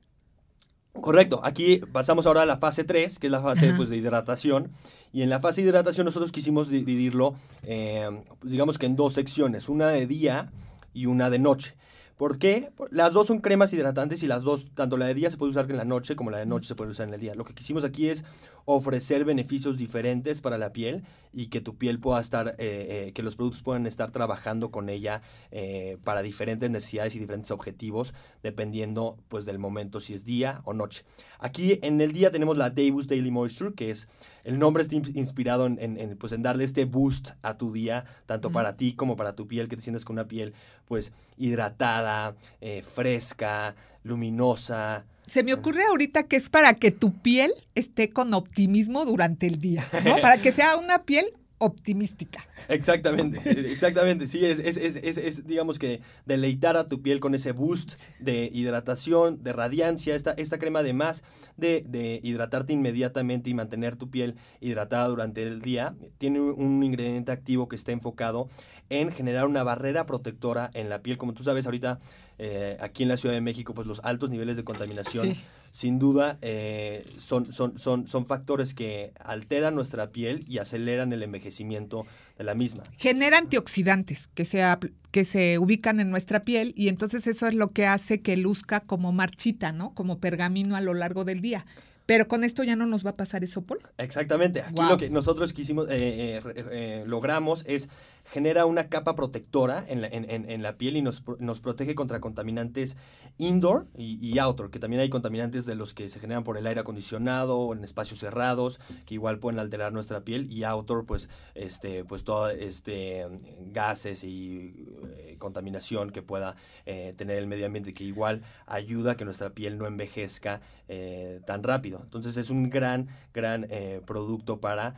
[1.01, 4.71] Correcto, aquí pasamos ahora a la fase 3, que es la fase pues, de hidratación.
[5.13, 8.09] Y en la fase de hidratación nosotros quisimos dividirlo, eh,
[8.41, 10.53] pues, digamos que en dos secciones, una de día
[10.93, 11.75] y una de noche.
[12.17, 12.71] ¿Por qué?
[12.91, 15.69] Las dos son cremas hidratantes y las dos, tanto la de día se puede usar
[15.69, 17.35] en la noche como la de noche se puede usar en el día.
[17.35, 18.25] Lo que quisimos aquí es
[18.67, 23.25] ofrecer beneficios diferentes para la piel y que tu piel pueda estar, eh, eh, que
[23.25, 29.17] los productos puedan estar trabajando con ella eh, para diferentes necesidades y diferentes objetivos, dependiendo
[29.27, 31.05] pues del momento, si es día o noche.
[31.41, 34.09] Aquí en el día tenemos la Day Boost Daily Moisture, que es,
[34.45, 38.77] el nombre está inspirado en, pues, en darle este boost a tu día, tanto para
[38.77, 40.55] ti como para tu piel, que te sientes con una piel
[40.85, 45.07] pues hidratada eh, fresca, luminosa.
[45.27, 49.59] Se me ocurre ahorita que es para que tu piel esté con optimismo durante el
[49.59, 50.17] día, ¿no?
[50.23, 52.47] Para que sea una piel optimística.
[52.69, 53.41] Exactamente,
[53.73, 54.27] exactamente.
[54.27, 58.51] Sí, es, es, es, es, digamos que deleitar a tu piel con ese boost de
[58.53, 60.15] hidratación, de radiancia.
[60.15, 61.25] Esta, esta crema, además
[61.57, 67.33] de, de hidratarte inmediatamente y mantener tu piel hidratada durante el día, tiene un ingrediente
[67.33, 68.49] activo que está enfocado
[68.91, 71.19] en generar una barrera protectora en la piel.
[71.19, 71.99] Como tú sabes, ahorita
[72.39, 75.35] eh, aquí en la Ciudad de México, pues los altos niveles de contaminación.
[75.75, 81.25] Sin duda eh, son, son, son, son factores que alteran nuestra piel y aceleran el
[81.25, 82.07] envejecimiento
[82.39, 82.85] de la misma.
[82.97, 84.63] Genera antioxidantes que se,
[85.11, 88.79] que se ubican en nuestra piel y entonces eso es lo que hace que luzca
[88.79, 89.93] como marchita, ¿no?
[89.95, 91.65] Como pergamino a lo largo del día.
[92.07, 93.81] Pero con esto ya no nos va a pasar eso, Paul.
[93.97, 94.61] Exactamente.
[94.61, 97.89] Aquí lo que nosotros quisimos, eh, eh, eh, logramos es
[98.25, 101.95] genera una capa protectora en la, en, en- en la piel y nos, nos protege
[101.95, 102.97] contra contaminantes
[103.39, 106.67] indoor y, y outdoor, que también hay contaminantes de los que se generan por el
[106.67, 111.29] aire acondicionado o en espacios cerrados, que igual pueden alterar nuestra piel, y outdoor, pues,
[111.55, 113.27] este, pues todo este
[113.73, 116.55] gases y eh, contaminación que pueda
[116.87, 121.41] eh, tener el medio ambiente, que igual ayuda a que nuestra piel no envejezca eh,
[121.47, 122.01] tan rápido.
[122.03, 123.67] Entonces es un gran, gran
[124.07, 124.95] producto para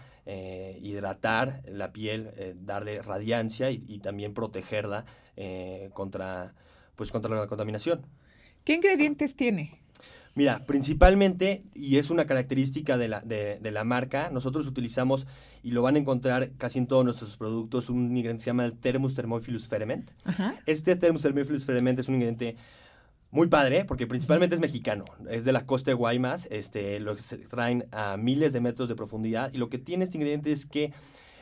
[0.82, 5.04] hidratar la piel, darle radiancia y, y también protegerla
[5.36, 6.54] eh, contra,
[6.94, 8.06] pues, contra la contaminación.
[8.64, 9.80] ¿Qué ingredientes tiene?
[10.34, 15.26] Mira, principalmente, y es una característica de la, de, de la marca, nosotros utilizamos,
[15.62, 18.66] y lo van a encontrar casi en todos nuestros productos, un ingrediente que se llama
[18.66, 20.10] el Thermus Thermophilus Ferment.
[20.24, 20.54] Ajá.
[20.66, 22.56] Este Thermus Thermophilus Ferment es un ingrediente
[23.30, 27.16] muy padre, porque principalmente es mexicano, es de la costa de Guaymas, este, lo
[27.48, 30.92] traen a miles de metros de profundidad, y lo que tiene este ingrediente es que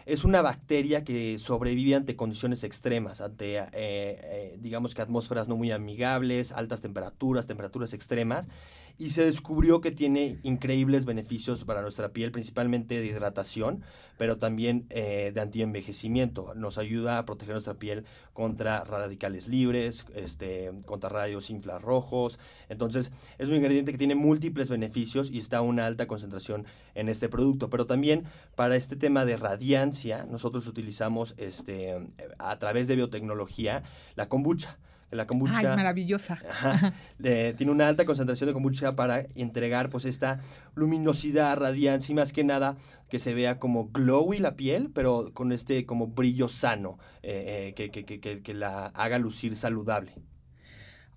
[0.07, 5.57] es una bacteria que sobrevive ante condiciones extremas, ante, eh, eh, digamos que atmósferas no
[5.57, 8.49] muy amigables, altas temperaturas, temperaturas extremas,
[8.96, 13.83] y se descubrió que tiene increíbles beneficios para nuestra piel, principalmente de hidratación,
[14.16, 16.54] pero también eh, de antienvejecimiento.
[16.54, 22.38] Nos ayuda a proteger nuestra piel contra radicales libres, este, contra rayos infrarrojos.
[22.68, 27.28] Entonces, es un ingrediente que tiene múltiples beneficios y está una alta concentración en este
[27.28, 27.70] producto.
[27.70, 32.07] Pero también para este tema de radiancia, nosotros utilizamos este,
[32.38, 33.83] a través de biotecnología
[34.14, 34.78] la kombucha.
[35.14, 36.38] La kombucha Ah, es maravillosa.
[36.50, 36.92] Ajá.
[37.22, 40.40] Eh, tiene una alta concentración de kombucha para entregar pues esta
[40.74, 42.77] luminosidad, radiancia y más que nada
[43.09, 47.74] que se vea como glowy la piel, pero con este como brillo sano, eh, eh,
[47.74, 50.12] que, que- que- que- que la haga lucir saludable.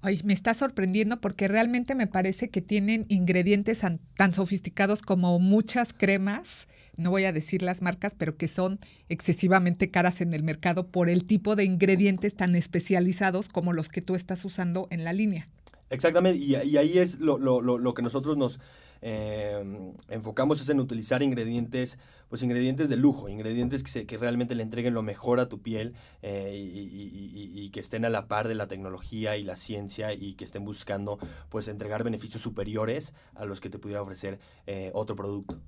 [0.02, 3.80] Ay, me está sorprendiendo porque realmente me parece que tienen ingredientes
[4.16, 8.80] tan sofisticados como muchas cremas, no voy a decir las marcas, pero que son
[9.10, 14.02] excesivamente caras en el mercado por el tipo de ingredientes tan especializados como los que
[14.02, 15.48] tú estás usando en la línea.
[15.90, 18.60] Exactamente, y, ahí es lo, lo- lo- que nosotros nos
[19.02, 21.98] eh, enfocamos es en utilizar ingredientes,
[22.30, 25.62] pues ingredientes de lujo, ingredientes que, se- que realmente le entreguen lo mejor a tu
[25.62, 29.56] piel eh, y- y- y que estén a la par de la tecnología y la
[29.56, 34.40] ciencia y que estén buscando pues entregar beneficios superiores a los que te pudiera ofrecer
[34.66, 35.62] eh, otro producto.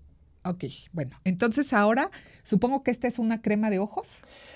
[0.45, 2.11] Ok, bueno, entonces ahora
[2.43, 4.07] supongo que esta es una crema de ojos.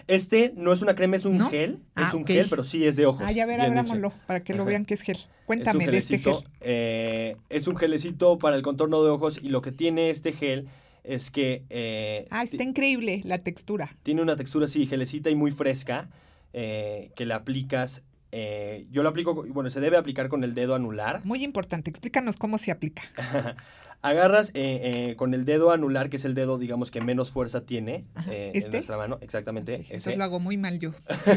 [0.08, 1.50] Este no es una crema, es un ¿No?
[1.50, 2.28] gel, Ah, es un ok.
[2.30, 3.24] gel, pero sí es de ojos.
[3.28, 5.18] Ah, ya ver, abrámoslo para que lo vean que es gel.
[5.18, 6.36] Es un Cuéntame de este gel.
[6.62, 10.68] eh, es un gelecito para el contorno de ojos y lo que tiene este gel
[11.04, 13.94] es que eh, Ah, está increíble la textura.
[14.04, 16.10] tiene una textura así, gelecita y muy fresca,
[16.54, 18.04] eh, que la aplicas.
[18.34, 21.22] Eh, yo lo aplico, bueno, se debe aplicar con el dedo anular.
[21.24, 23.04] Muy importante, explícanos cómo se aplica.
[24.02, 27.62] Agarras eh, eh, con el dedo anular, que es el dedo, digamos, que menos fuerza
[27.66, 28.66] tiene Ajá, eh, ¿este?
[28.68, 29.86] en nuestra mano, exactamente.
[29.90, 30.92] Eso lo hago muy mal yo.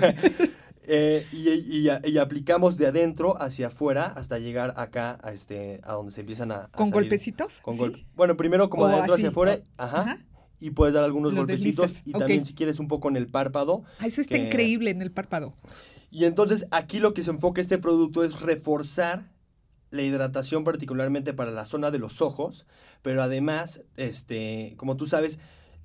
[0.89, 5.81] Eh, y, y- y- y aplicamos de adentro hacia afuera hasta llegar acá a este
[5.83, 6.93] a donde se empiezan a, a ¿Con salir.
[6.93, 7.55] golpecitos?
[7.61, 8.07] Con ¿Sí?
[8.15, 10.19] Bueno, primero como O de adentro así, hacia afuera, o- ajá, ajá.
[10.61, 13.83] Y puedes dar algunos golpecitos deslizas, y también si quieres un poco en el párpado.
[13.99, 15.53] Ah, eso está que- increíble en el párpado.
[16.17, 19.31] Y entonces aquí lo que se enfoca este producto es reforzar
[19.91, 22.65] la hidratación particularmente para la zona de los ojos,
[23.03, 25.39] pero además, este, como tú sabes,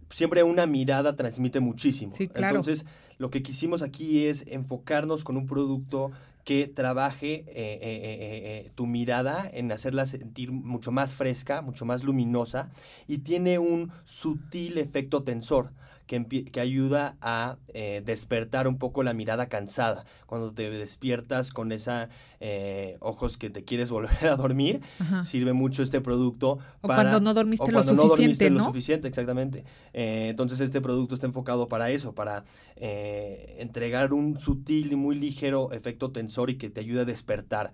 [0.09, 2.13] siempre una mirada transmite muchísimo.
[2.13, 2.55] Sí, claro.
[2.55, 2.85] Entonces,
[3.17, 6.11] lo que quisimos aquí es enfocarnos con un producto
[6.45, 11.61] que trabaje eh, eh, eh, eh, eh, tu mirada en hacerla sentir mucho más fresca,
[11.61, 12.71] mucho más luminosa
[13.05, 15.73] y tiene un sutil efecto tensor
[16.05, 20.05] que, ayuda a eh, despertar un poco la mirada cansada.
[20.25, 22.09] Cuando te despiertas con esa
[22.39, 25.23] eh, ojos que te quieres volver a dormir, Ajá.
[25.23, 26.59] sirve mucho este producto.
[26.81, 29.63] O para- cuando no dormiste o lo cuando no dormiste suficiente, lo suficiente, exactamente.
[29.93, 32.43] Eh, entonces este producto está enfocado para eso, para
[32.75, 37.71] entregar un sutil y muy ligero efecto tensor y que te ayude a despertar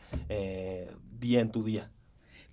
[1.19, 1.91] bien tu día.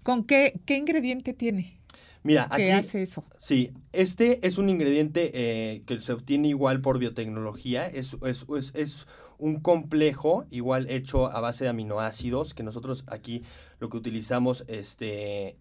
[0.02, 1.80] ¿Con qué, qué ingrediente tiene?
[2.24, 3.22] Mira, aquí ¿Qué hace eso?
[3.38, 7.86] Sí, este es un ingrediente eh, que se obtiene igual por biotecnología.
[7.86, 9.06] Es, es, es- es
[9.38, 13.42] un complejo igual hecho a base de aminoácidos que nosotros aquí
[13.78, 15.58] lo que utilizamos, este,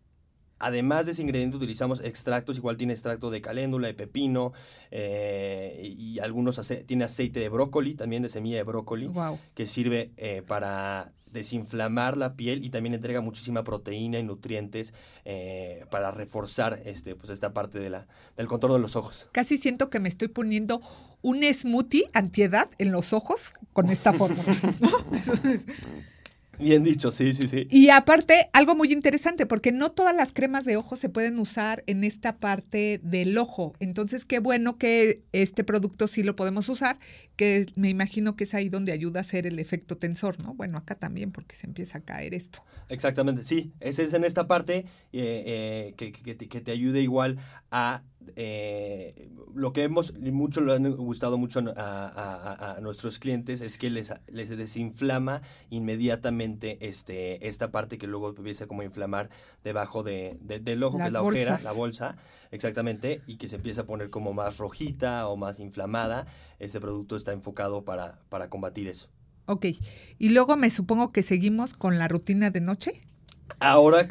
[0.57, 4.53] además de ese ingrediente utilizamos extractos, igual tiene extracto de caléndula, de pepino
[4.91, 9.37] eh, y, y algunos ace- tiene aceite de brócoli, también de semilla de brócoli Wow.
[9.53, 14.93] que sirve eh, para desinflamar la piel y también entrega muchísima proteína y nutrientes
[15.25, 18.07] eh, para reforzar este, pues esta parte de la,
[18.37, 19.27] del contorno de los ojos.
[19.31, 20.81] Casi siento que me estoy poniendo
[21.21, 24.43] un smoothie antiedad en los ojos con esta fórmula.
[26.59, 27.67] Bien dicho, sí, sí, sí.
[27.71, 31.83] Y aparte, algo muy interesante, porque no todas las cremas de ojos se pueden usar
[31.87, 33.73] en esta parte del ojo.
[33.79, 36.99] Entonces, qué bueno que este producto sí lo podemos usar,
[37.35, 40.53] que me imagino que es ahí donde ayuda a hacer el efecto tensor, ¿no?
[40.53, 42.63] Bueno, acá también, porque se empieza a caer esto.
[42.89, 43.71] Exactamente, sí.
[43.79, 45.43] Ese es en esta parte eh,
[45.91, 47.37] eh, que, que, te ayude igual
[47.71, 48.03] a
[48.35, 54.13] eh, lo que hemos, mucho lo han gustado mucho a, nuestros clientes es que les,
[54.27, 59.29] les desinflama inmediatamente este, esta parte que luego empieza como a inflamar
[59.63, 62.15] debajo de, del ojo, que es la ojera, la bolsa,
[62.51, 66.25] exactamente, y que se empieza a poner como más rojita o más inflamada.
[66.59, 69.09] Este producto está enfocado para, para combatir eso.
[69.45, 69.65] Ok,
[70.19, 73.01] y luego me supongo que seguimos con la rutina de noche.
[73.59, 74.07] Ahora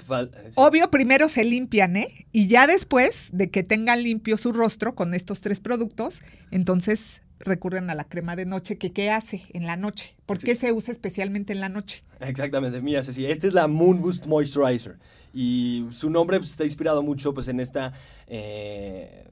[0.54, 2.26] Obvio, primero se limpian, ¿eh?
[2.32, 6.20] Y ya después de que tengan limpio su rostro con estos tres productos,
[6.50, 10.14] entonces recurren a la crema de noche, que qué hace en la noche.
[10.26, 12.04] ¿Por qué se usa especialmente en la noche?
[12.20, 14.98] Exactamente, mira Ceci, esta es la Moon Boost Moisturizer
[15.34, 17.92] y su nombre pues, está inspirado mucho pues en esta
[18.28, 19.28] eh,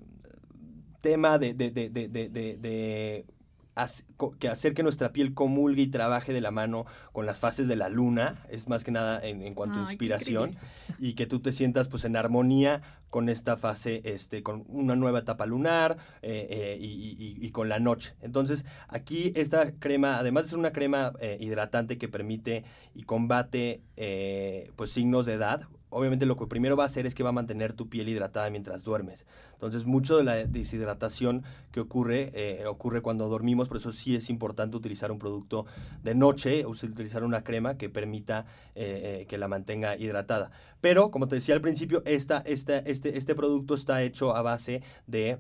[1.01, 3.27] tema de, de, de, de
[4.39, 7.77] que hacer que nuestra piel comulgue y trabaje de la mano con las fases de
[7.77, 10.57] la luna, es más que nada en, cuanto a inspiración,
[10.99, 15.21] y que tú te sientas pues en armonía con esta fase, este, con una nueva
[15.21, 18.15] etapa lunar eh, eh, y, con la noche.
[18.21, 22.65] Entonces, aquí esta crema, además de ser una crema eh, hidratante que permite
[22.95, 23.83] y combate
[24.77, 27.33] pues signos de edad, obviamente lo que primero va a hacer es que va a
[27.33, 29.27] mantener tu piel hidratada mientras duermes.
[29.61, 34.31] Entonces, mucho de la deshidratación que ocurre, eh, ocurre cuando dormimos, por eso sí es
[34.31, 35.67] importante utilizar un producto
[36.03, 40.51] de noche, utilizar una crema que permita eh, eh, que la mantenga hidratada.
[40.81, 44.83] Pero, como te decía al principio, esta, esta, este, este producto está hecho a base
[45.07, 45.39] de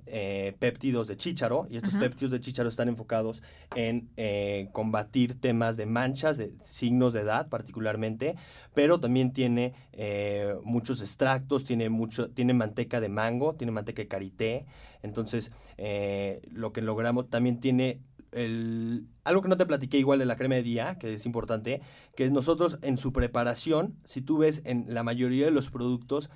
[0.58, 3.42] péptidos de chícharo, y estos péptidos de chícharo están enfocados
[3.74, 4.10] en
[4.72, 8.34] combatir temas de manchas, de signos de edad particularmente,
[8.74, 9.72] pero también tiene
[10.62, 14.66] muchos extractos, tiene, mucho, tiene manteca de mango, tiene manteca de karité.
[15.02, 18.02] Entonces, eh, lo que logramos también tiene
[18.32, 21.80] el, algo que no te platiqué igual de la crema de día, que es importante,
[22.14, 26.30] que nosotros en su preparación, si tú ves en la mayoría de los productos,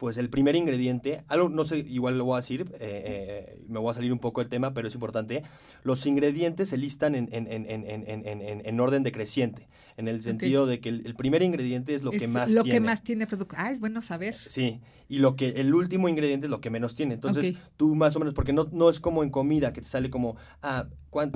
[0.00, 3.78] pues el primer ingrediente, algo no sé, igual lo voy a decir, eh, eh, me
[3.78, 5.42] voy a salir un poco del tema, pero es importante,
[5.84, 10.88] los ingredientes se listan en, en, en, en orden decreciente, en el sentido de que
[10.88, 12.78] el, primer ingrediente es lo que más lo tiene.
[12.78, 13.56] Lo que más tiene producto.
[13.58, 14.38] Ah, es bueno saber.
[14.46, 14.80] Sí,
[15.10, 17.12] y lo que el último ingrediente es lo que menos tiene.
[17.12, 20.08] Entonces, tú más o menos, porque no, no es como en comida, que te sale
[20.08, 20.86] como, ah,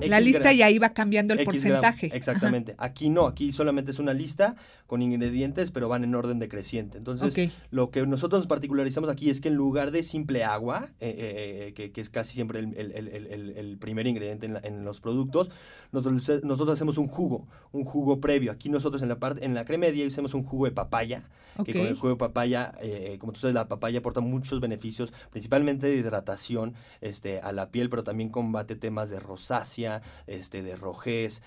[0.07, 2.11] la lista y ahí va cambiando el porcentaje.
[2.15, 2.75] exactamente.
[2.79, 4.55] Aquí no, aquí solamente es una lista
[4.87, 6.99] con ingredientes, pero van en orden decreciente.
[6.99, 11.15] Entonces, lo que nosotros nos particularizamos aquí es que en lugar de simple agua, eh,
[11.19, 15.51] eh, eh, que, es casi siempre el, primer ingrediente en, los productos,
[15.91, 18.53] nosotros, nosotros, hacemos un jugo, un jugo previo.
[18.53, 21.29] Aquí nosotros en la parte, en la crema de día hacemos un jugo de papaya,
[21.65, 22.73] que con el jugo de papaya,
[23.19, 27.91] como tú sabes, la papaya aporta muchos beneficios, principalmente de hidratación este, a la piel,
[27.91, 31.43] pero también combate temas de rosácea este, de rojez.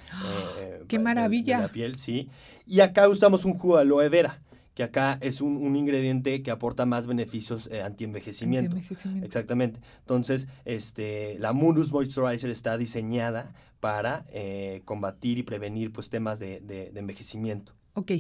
[0.60, 1.58] Eh, ¡Qué maravilla!
[1.58, 2.30] De, la piel, sí.
[2.66, 4.42] Y acá usamos un jugo de aloe vera
[4.78, 8.78] que acá es un, ingrediente que aporta más beneficios eh, anti-envejecimiento.
[9.24, 9.80] Exactamente.
[10.02, 16.60] Entonces, este, la Mundus Moisturizer está diseñada para eh, combatir y prevenir pues, temas de,
[16.60, 17.74] de envejecimiento.
[17.94, 18.12] Ok,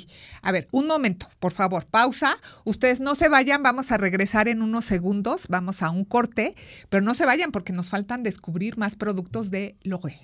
[0.41, 2.36] a ver, un momento, por favor, pausa.
[2.64, 6.55] Ustedes no se vayan, vamos a regresar en unos segundos, vamos a un corte,
[6.89, 10.18] pero no se vayan porque nos faltan descubrir más productos de Logue.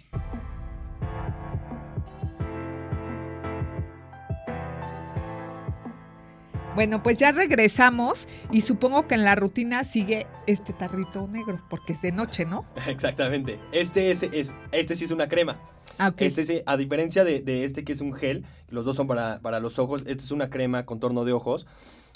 [6.76, 11.94] Bueno, pues ya regresamos y supongo que en la rutina sigue este tarrito negro, porque
[11.94, 12.66] es de noche, ¿no?
[12.88, 13.60] Exactamente.
[13.72, 15.60] Este, es, es este sí es una crema.
[16.00, 19.78] Ah, este, a diferencia de, este que es un gel, los dos son para, los
[19.78, 21.68] ojos, este es una crema contorno de ojos.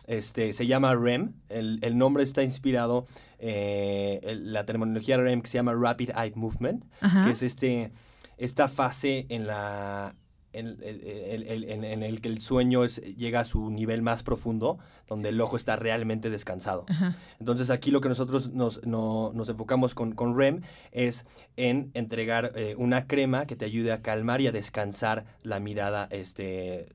[0.07, 3.05] Este, se llama REM, el, nombre está inspirado
[3.39, 6.85] en eh, la terminología REM que se llama Rapid Eye Movement,
[7.25, 7.91] que es este,
[8.37, 10.15] esta fase en la
[10.59, 15.55] en, el que el sueño es, llega a su nivel más profundo, donde el ojo
[15.55, 16.85] está realmente descansado.
[17.39, 18.79] Entonces aquí lo que nosotros nos,
[19.49, 24.41] enfocamos con, con, REM es en entregar eh, una crema que te ayude a calmar
[24.41, 26.89] y a descansar la mirada este,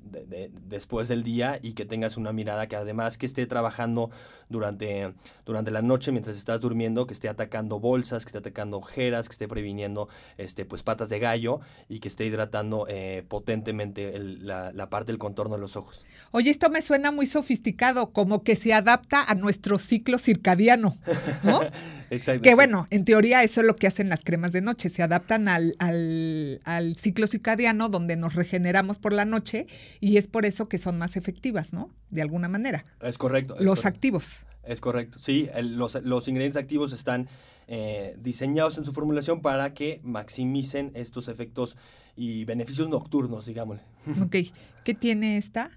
[0.66, 4.10] después del día y que tengas una mirada que además que esté trabajando
[4.48, 5.14] durante,
[5.46, 9.32] durante la noche mientras estás durmiendo, que esté atacando bolsas, que esté atacando ojeras, que
[9.32, 14.46] esté previniendo este, pues, patas de gallo y que esté hidratando eh, potencia potentemente el-
[14.46, 16.04] la, la parte del contorno de los ojos.
[16.30, 20.96] Oye, esto me suena muy sofisticado, como que se adapta a nuestro ciclo circadiano,
[21.42, 21.60] ¿no?
[22.10, 22.42] Exacto.
[22.42, 22.54] Que sí.
[22.54, 25.74] bueno, en teoría eso es lo que hacen las cremas de noche, se adaptan al,
[25.78, 29.66] al- al ciclo circadiano donde nos regeneramos por la noche
[30.00, 31.90] y es por eso que son más efectivas, ¿no?
[32.10, 32.84] De alguna manera.
[33.02, 33.54] Es correcto.
[33.56, 33.88] es Los correcto.
[33.88, 34.26] activos.
[34.64, 37.28] Es correcto, sí, el- los, los ingredientes activos están
[37.68, 41.76] eh, diseñados en su formulación para que maximicen estos efectos
[42.16, 43.82] y beneficios nocturnos, digámosle.
[44.22, 44.36] Ok.
[44.84, 45.70] ¿Qué tiene esta?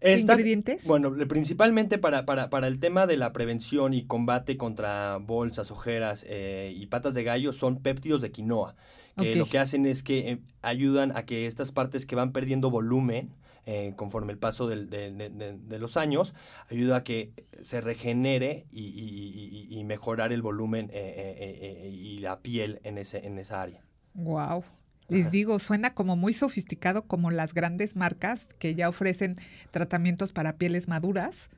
[0.00, 0.84] ¿Qué Esta- ingredientes?
[0.86, 6.26] Bueno, principalmente para, para, para el tema de la prevención y combate contra bolsas, ojeras
[6.28, 8.74] eh, y patas de gallo son péptidos de quinoa,
[9.16, 12.70] que lo que hacen es que eh, ayudan a que estas partes que van perdiendo
[12.70, 13.32] volumen
[13.66, 16.34] eh, conforme el paso del- de, de- de- de los años,
[16.68, 21.78] ayuda a que se regenere y, y- y- y mejorar el volumen eh, eh, eh,
[21.84, 23.82] eh, y la piel en, ese, en esa área.
[24.12, 24.64] Wow.
[25.08, 29.36] Les digo, suena como muy sofisticado como las grandes marcas que ya ofrecen
[29.70, 31.50] tratamientos para pieles maduras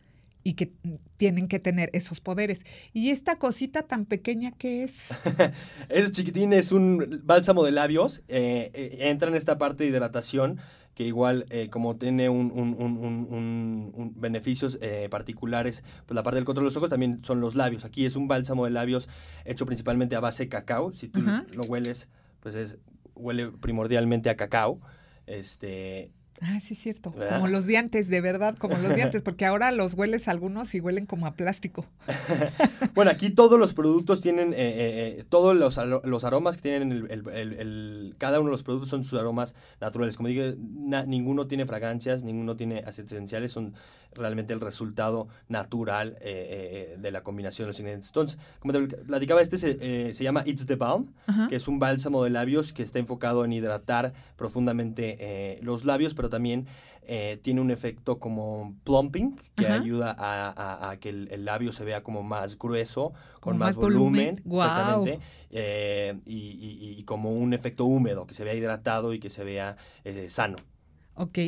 [0.42, 0.72] y que
[1.16, 2.64] tienen que tener esos poderes.
[2.92, 5.08] Y esta cosita tan pequeña que es.
[5.88, 8.22] Ese chiquitín es un bálsamo de labios.
[8.28, 10.58] eh, eh, entra en esta parte de hidratación
[10.94, 14.78] que igual eh, como tiene un, un- un- un- un- un beneficios
[15.10, 17.84] particulares, pues la parte del control de los ojos también son los labios.
[17.84, 19.08] Aquí es un bálsamo de labios
[19.44, 20.92] hecho principalmente a base de cacao.
[20.92, 21.20] Si tú
[21.52, 22.08] lo hueles,
[22.40, 22.78] pues es,
[23.16, 24.80] huele primordialmente a cacao.
[25.26, 26.12] Este,
[26.42, 27.12] Ah, sí, es cierto.
[27.12, 27.36] ¿Verdad?
[27.36, 31.06] Como los dientes, de verdad, como los dientes, porque ahora los hueles algunos y huelen
[31.06, 31.86] como a plástico.
[32.94, 36.92] Bueno, aquí todos los productos tienen, eh, eh, eh, todos los, los aromas que tienen,
[36.92, 40.16] el, el- el- el- cada uno de los productos son sus aromas naturales.
[40.16, 43.74] Como dije, na- ninguno tiene fragancias, ninguno tiene aceites esenciales, son
[44.16, 48.08] realmente el resultado natural eh, eh, de la combinación de los ingredientes.
[48.10, 49.76] Entonces, como te platicaba, este se,
[50.08, 51.48] eh, se llama It's the Balm, Ajá.
[51.48, 56.14] que es un bálsamo de labios que está enfocado en hidratar profundamente eh, los labios,
[56.14, 56.66] pero también
[57.08, 59.74] eh, tiene un efecto como plumping, que Ajá.
[59.76, 63.68] ayuda a, a- a que el, el labio se vea como más grueso, con más,
[63.68, 64.34] más volumen.
[64.34, 64.66] volumen, Guau.
[64.68, 69.30] exactamente, eh, y, y- y como un efecto húmedo, que se vea hidratado y que
[69.30, 70.56] se vea eh, sano.
[71.14, 71.38] Ok.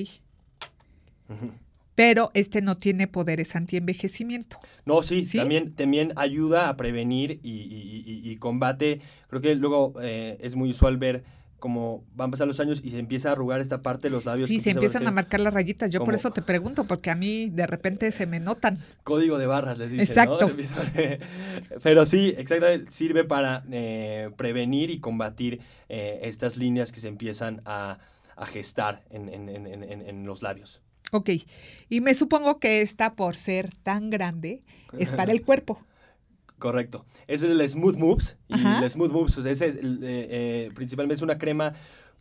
[1.99, 4.57] Pero este no tiene poderes anti-envejecimiento.
[4.87, 5.37] No, sí, ¿Sí?
[5.39, 9.01] También, también ayuda a prevenir y, y- y- y combate.
[9.27, 11.25] Creo que luego eh, es muy usual ver
[11.59, 14.27] como van a pasar los años y se empieza a arrugar esta parte de los
[14.27, 14.47] labios.
[14.49, 15.91] Sí, se empiezan a marcar las rayitas.
[15.91, 18.79] Yo por eso te pregunto, porque a mí de repente se me notan.
[19.03, 20.47] Código de barras, les dicen, Exacto.
[20.49, 20.55] ¿no?
[21.83, 27.61] Pero sí, exactamente, sirve para eh, prevenir y combatir eh, estas líneas que se empiezan
[27.65, 27.99] a,
[28.37, 30.81] a gestar en- en- en- en los labios.
[31.13, 31.31] Ok.
[31.89, 34.63] Y me supongo que esta, por ser tan grande,
[34.99, 35.79] es para el cuerpo.
[36.59, 37.05] Correcto.
[37.27, 38.37] Ese es el Smooth Moves.
[38.49, 38.85] Y Ajá.
[38.85, 41.73] el Smooth Moves, pues, ese es, eh, eh, principalmente es una crema,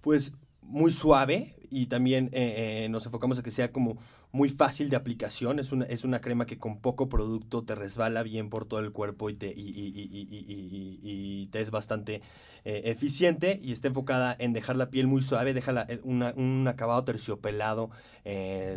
[0.02, 3.98] pues, muy suave y también eh, eh, nos enfocamos a que sea como
[4.32, 5.60] muy fácil de aplicación.
[5.60, 8.92] Es una, es una crema que con poco producto te resbala bien por todo el
[8.92, 12.22] cuerpo y te, y, y- y- te es bastante
[12.66, 17.04] eh, eficiente y está enfocada en dejar la piel muy suave, deja la- un acabado
[17.04, 17.90] terciopelado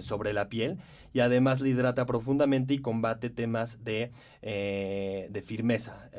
[0.01, 0.79] sobre la piel
[1.13, 4.11] y además le hidrata profundamente y combate temas de,
[4.43, 6.11] de firmeza.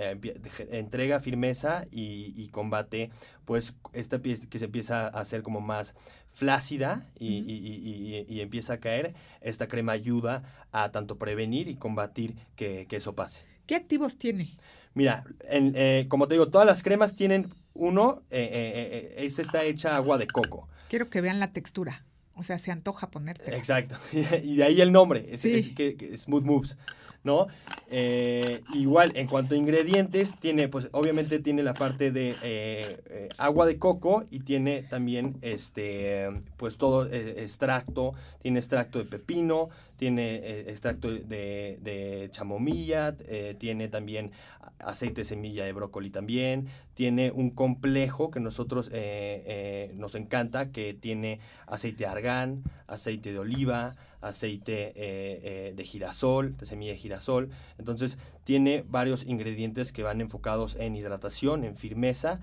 [0.70, 3.10] Entrega firmeza y, y combate
[3.46, 5.96] pues esta piel que se empieza a hacer como más
[6.34, 7.50] flácida y, Ujú.
[7.50, 9.14] y- y- y- y empieza a caer.
[9.42, 13.46] Esta crema ayuda a tanto prevenir y combatir que, que eso pase.
[13.68, 14.50] ¿Qué activos tiene?
[14.94, 19.42] Mira, en- eh, como te digo, todas las cremas tienen uno, eh, eh, eh, esta
[19.42, 20.68] está hecha agua de coco.
[20.90, 22.06] Quiero que vean la textura.
[22.36, 23.56] O sea, se antoja ponerte.
[23.56, 23.96] Exacto.
[24.44, 25.74] y de ahí el nombre, es, Sí.
[25.78, 26.78] es Smooth Moves,
[27.24, 27.48] ¿no?
[27.90, 33.30] Eh, igual, en cuanto a ingredientes, tiene, pues obviamente tiene la parte de eh, eh,
[33.38, 39.70] agua de coco y tiene también, este, pues todo eh, extracto, tiene extracto de pepino,
[40.02, 44.32] tiene eh, extracto de, de chamomilla, eh, tiene también
[44.80, 50.96] aceite de semilla de brócoli también, tiene un complejo que nosotros eh, nos encanta, que
[50.96, 57.52] tiene aceite de argán, aceite de oliva, aceite de girasol, de semilla de girasol.
[57.78, 62.40] Entonces tiene varios ingredientes que van enfocados en hidratación, en firmeza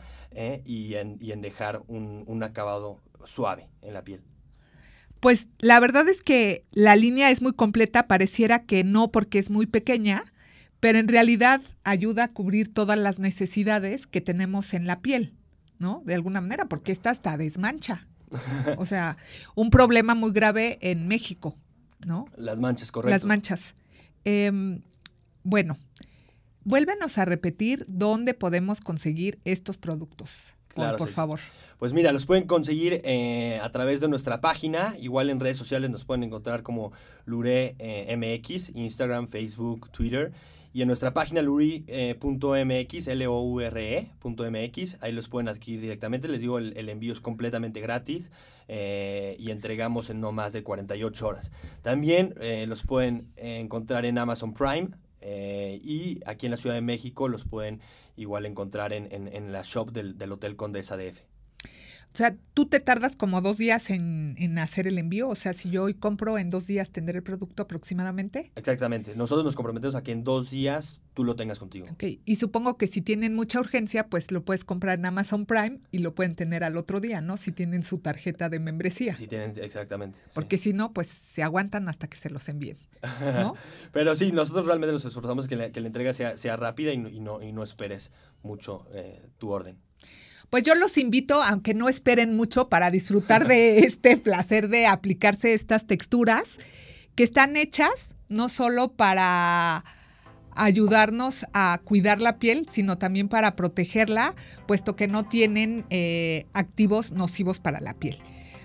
[0.64, 4.22] y, en, y en dejar un, un acabado suave en la piel.
[5.20, 9.50] Pues la verdad es que la línea es muy completa, pareciera que no porque es
[9.50, 10.24] muy pequeña,
[10.80, 15.34] pero en realidad ayuda a cubrir todas las necesidades que tenemos en la piel,
[15.78, 16.02] ¿no?
[16.04, 18.06] De alguna manera, porque esta hasta desmancha.
[18.76, 19.16] O sea,
[19.54, 21.56] un problema muy grave en México,
[22.06, 22.26] ¿no?
[22.36, 23.10] Las manchas, correcto.
[23.10, 23.74] Las manchas.
[24.24, 24.82] Em,
[25.42, 25.76] bueno,
[26.64, 30.54] vuélvenos a repetir dónde podemos conseguir estos productos.
[30.96, 31.40] Por favor.
[31.78, 35.90] Pues mira, los pueden conseguir eh, a través de nuestra página, igual en redes sociales
[35.90, 36.90] nos pueden encontrar como
[37.24, 40.32] Lure eh, MX, Instagram, Facebook, Twitter.
[40.72, 46.28] Y en nuestra página luri.mx, L-O-U-R-E.mx, ahí los pueden adquirir directamente.
[46.28, 48.30] Les digo, el, envío es completamente gratis
[48.68, 51.52] eh, y entregamos en no más de 48 horas.
[51.82, 52.34] También
[52.66, 54.90] los pueden encontrar en Amazon Prime
[55.22, 57.80] y aquí en la Ciudad de México los pueden
[58.18, 61.22] igual encontrar en, la shop del, del Hotel Condesa DF.
[62.14, 65.28] O sea, tú te tardas como dos días en, hacer el envío.
[65.28, 68.50] O sea, si yo hoy compro, en dos días tendré el producto aproximadamente.
[68.56, 69.14] Exactamente.
[69.14, 71.86] Nosotros nos comprometemos a que en dos días tú lo tengas contigo.
[71.92, 72.04] Ok.
[72.24, 75.98] Y supongo que si tienen mucha urgencia, pues lo puedes comprar en Amazon Prime y
[75.98, 77.36] lo pueden tener al otro día, ¿no?
[77.36, 79.16] Si tienen su tarjeta de membresía.
[79.16, 80.18] Si tienen, exactamente.
[80.34, 82.78] Porque si no, pues se aguantan hasta que se los envíen.
[83.20, 83.54] ¿no?
[83.92, 86.98] Pero sí, nosotros realmente nos esforzamos que la, que la entrega sea, sea rápida y
[86.98, 88.10] no, y no, y no esperes
[88.42, 89.76] mucho eh, tu orden.
[90.50, 95.54] Pues yo los invito, aunque no esperen mucho, para disfrutar de este placer de aplicarse
[95.54, 96.58] estas texturas
[97.14, 99.84] que están hechas no solo para
[100.56, 104.34] ayudarnos a cuidar la piel, sino también para protegerla,
[104.66, 108.18] puesto que no tienen eh, activos nocivos para la piel.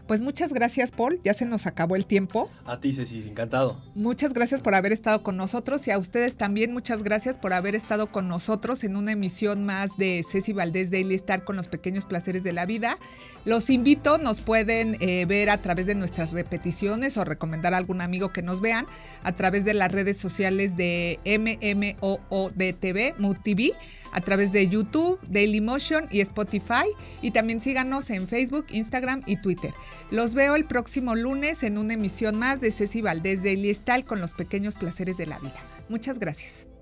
[0.07, 1.19] Pues muchas gracias, Paul.
[1.23, 2.49] Ya se nos acabó el tiempo.
[2.65, 3.81] A ti, Ceci, encantado.
[3.95, 7.73] Muchas gracias por haber estado con nosotros y a ustedes también muchas gracias por haber
[7.73, 12.05] estado con nosotros en una emisión más de Ceci Valdés Daily Star con los pequeños
[12.05, 12.97] placeres de la vida.
[13.45, 18.01] Los invito, nos pueden eh, ver a través de nuestras repeticiones o recomendar a algún
[18.01, 18.85] amigo que nos vean
[19.23, 23.73] a través de las redes sociales de MMOODTV, MUTV
[24.13, 26.85] a través de YouTube, Dailymotion y Spotify.
[27.21, 29.73] Y también síganos en Facebook, Instagram y Twitter.
[30.11, 34.21] Los veo el próximo lunes en una emisión más de Ceci Valdés Daily Style con
[34.21, 35.59] los pequeños placeres de la vida.
[35.89, 36.72] Muchas gracias.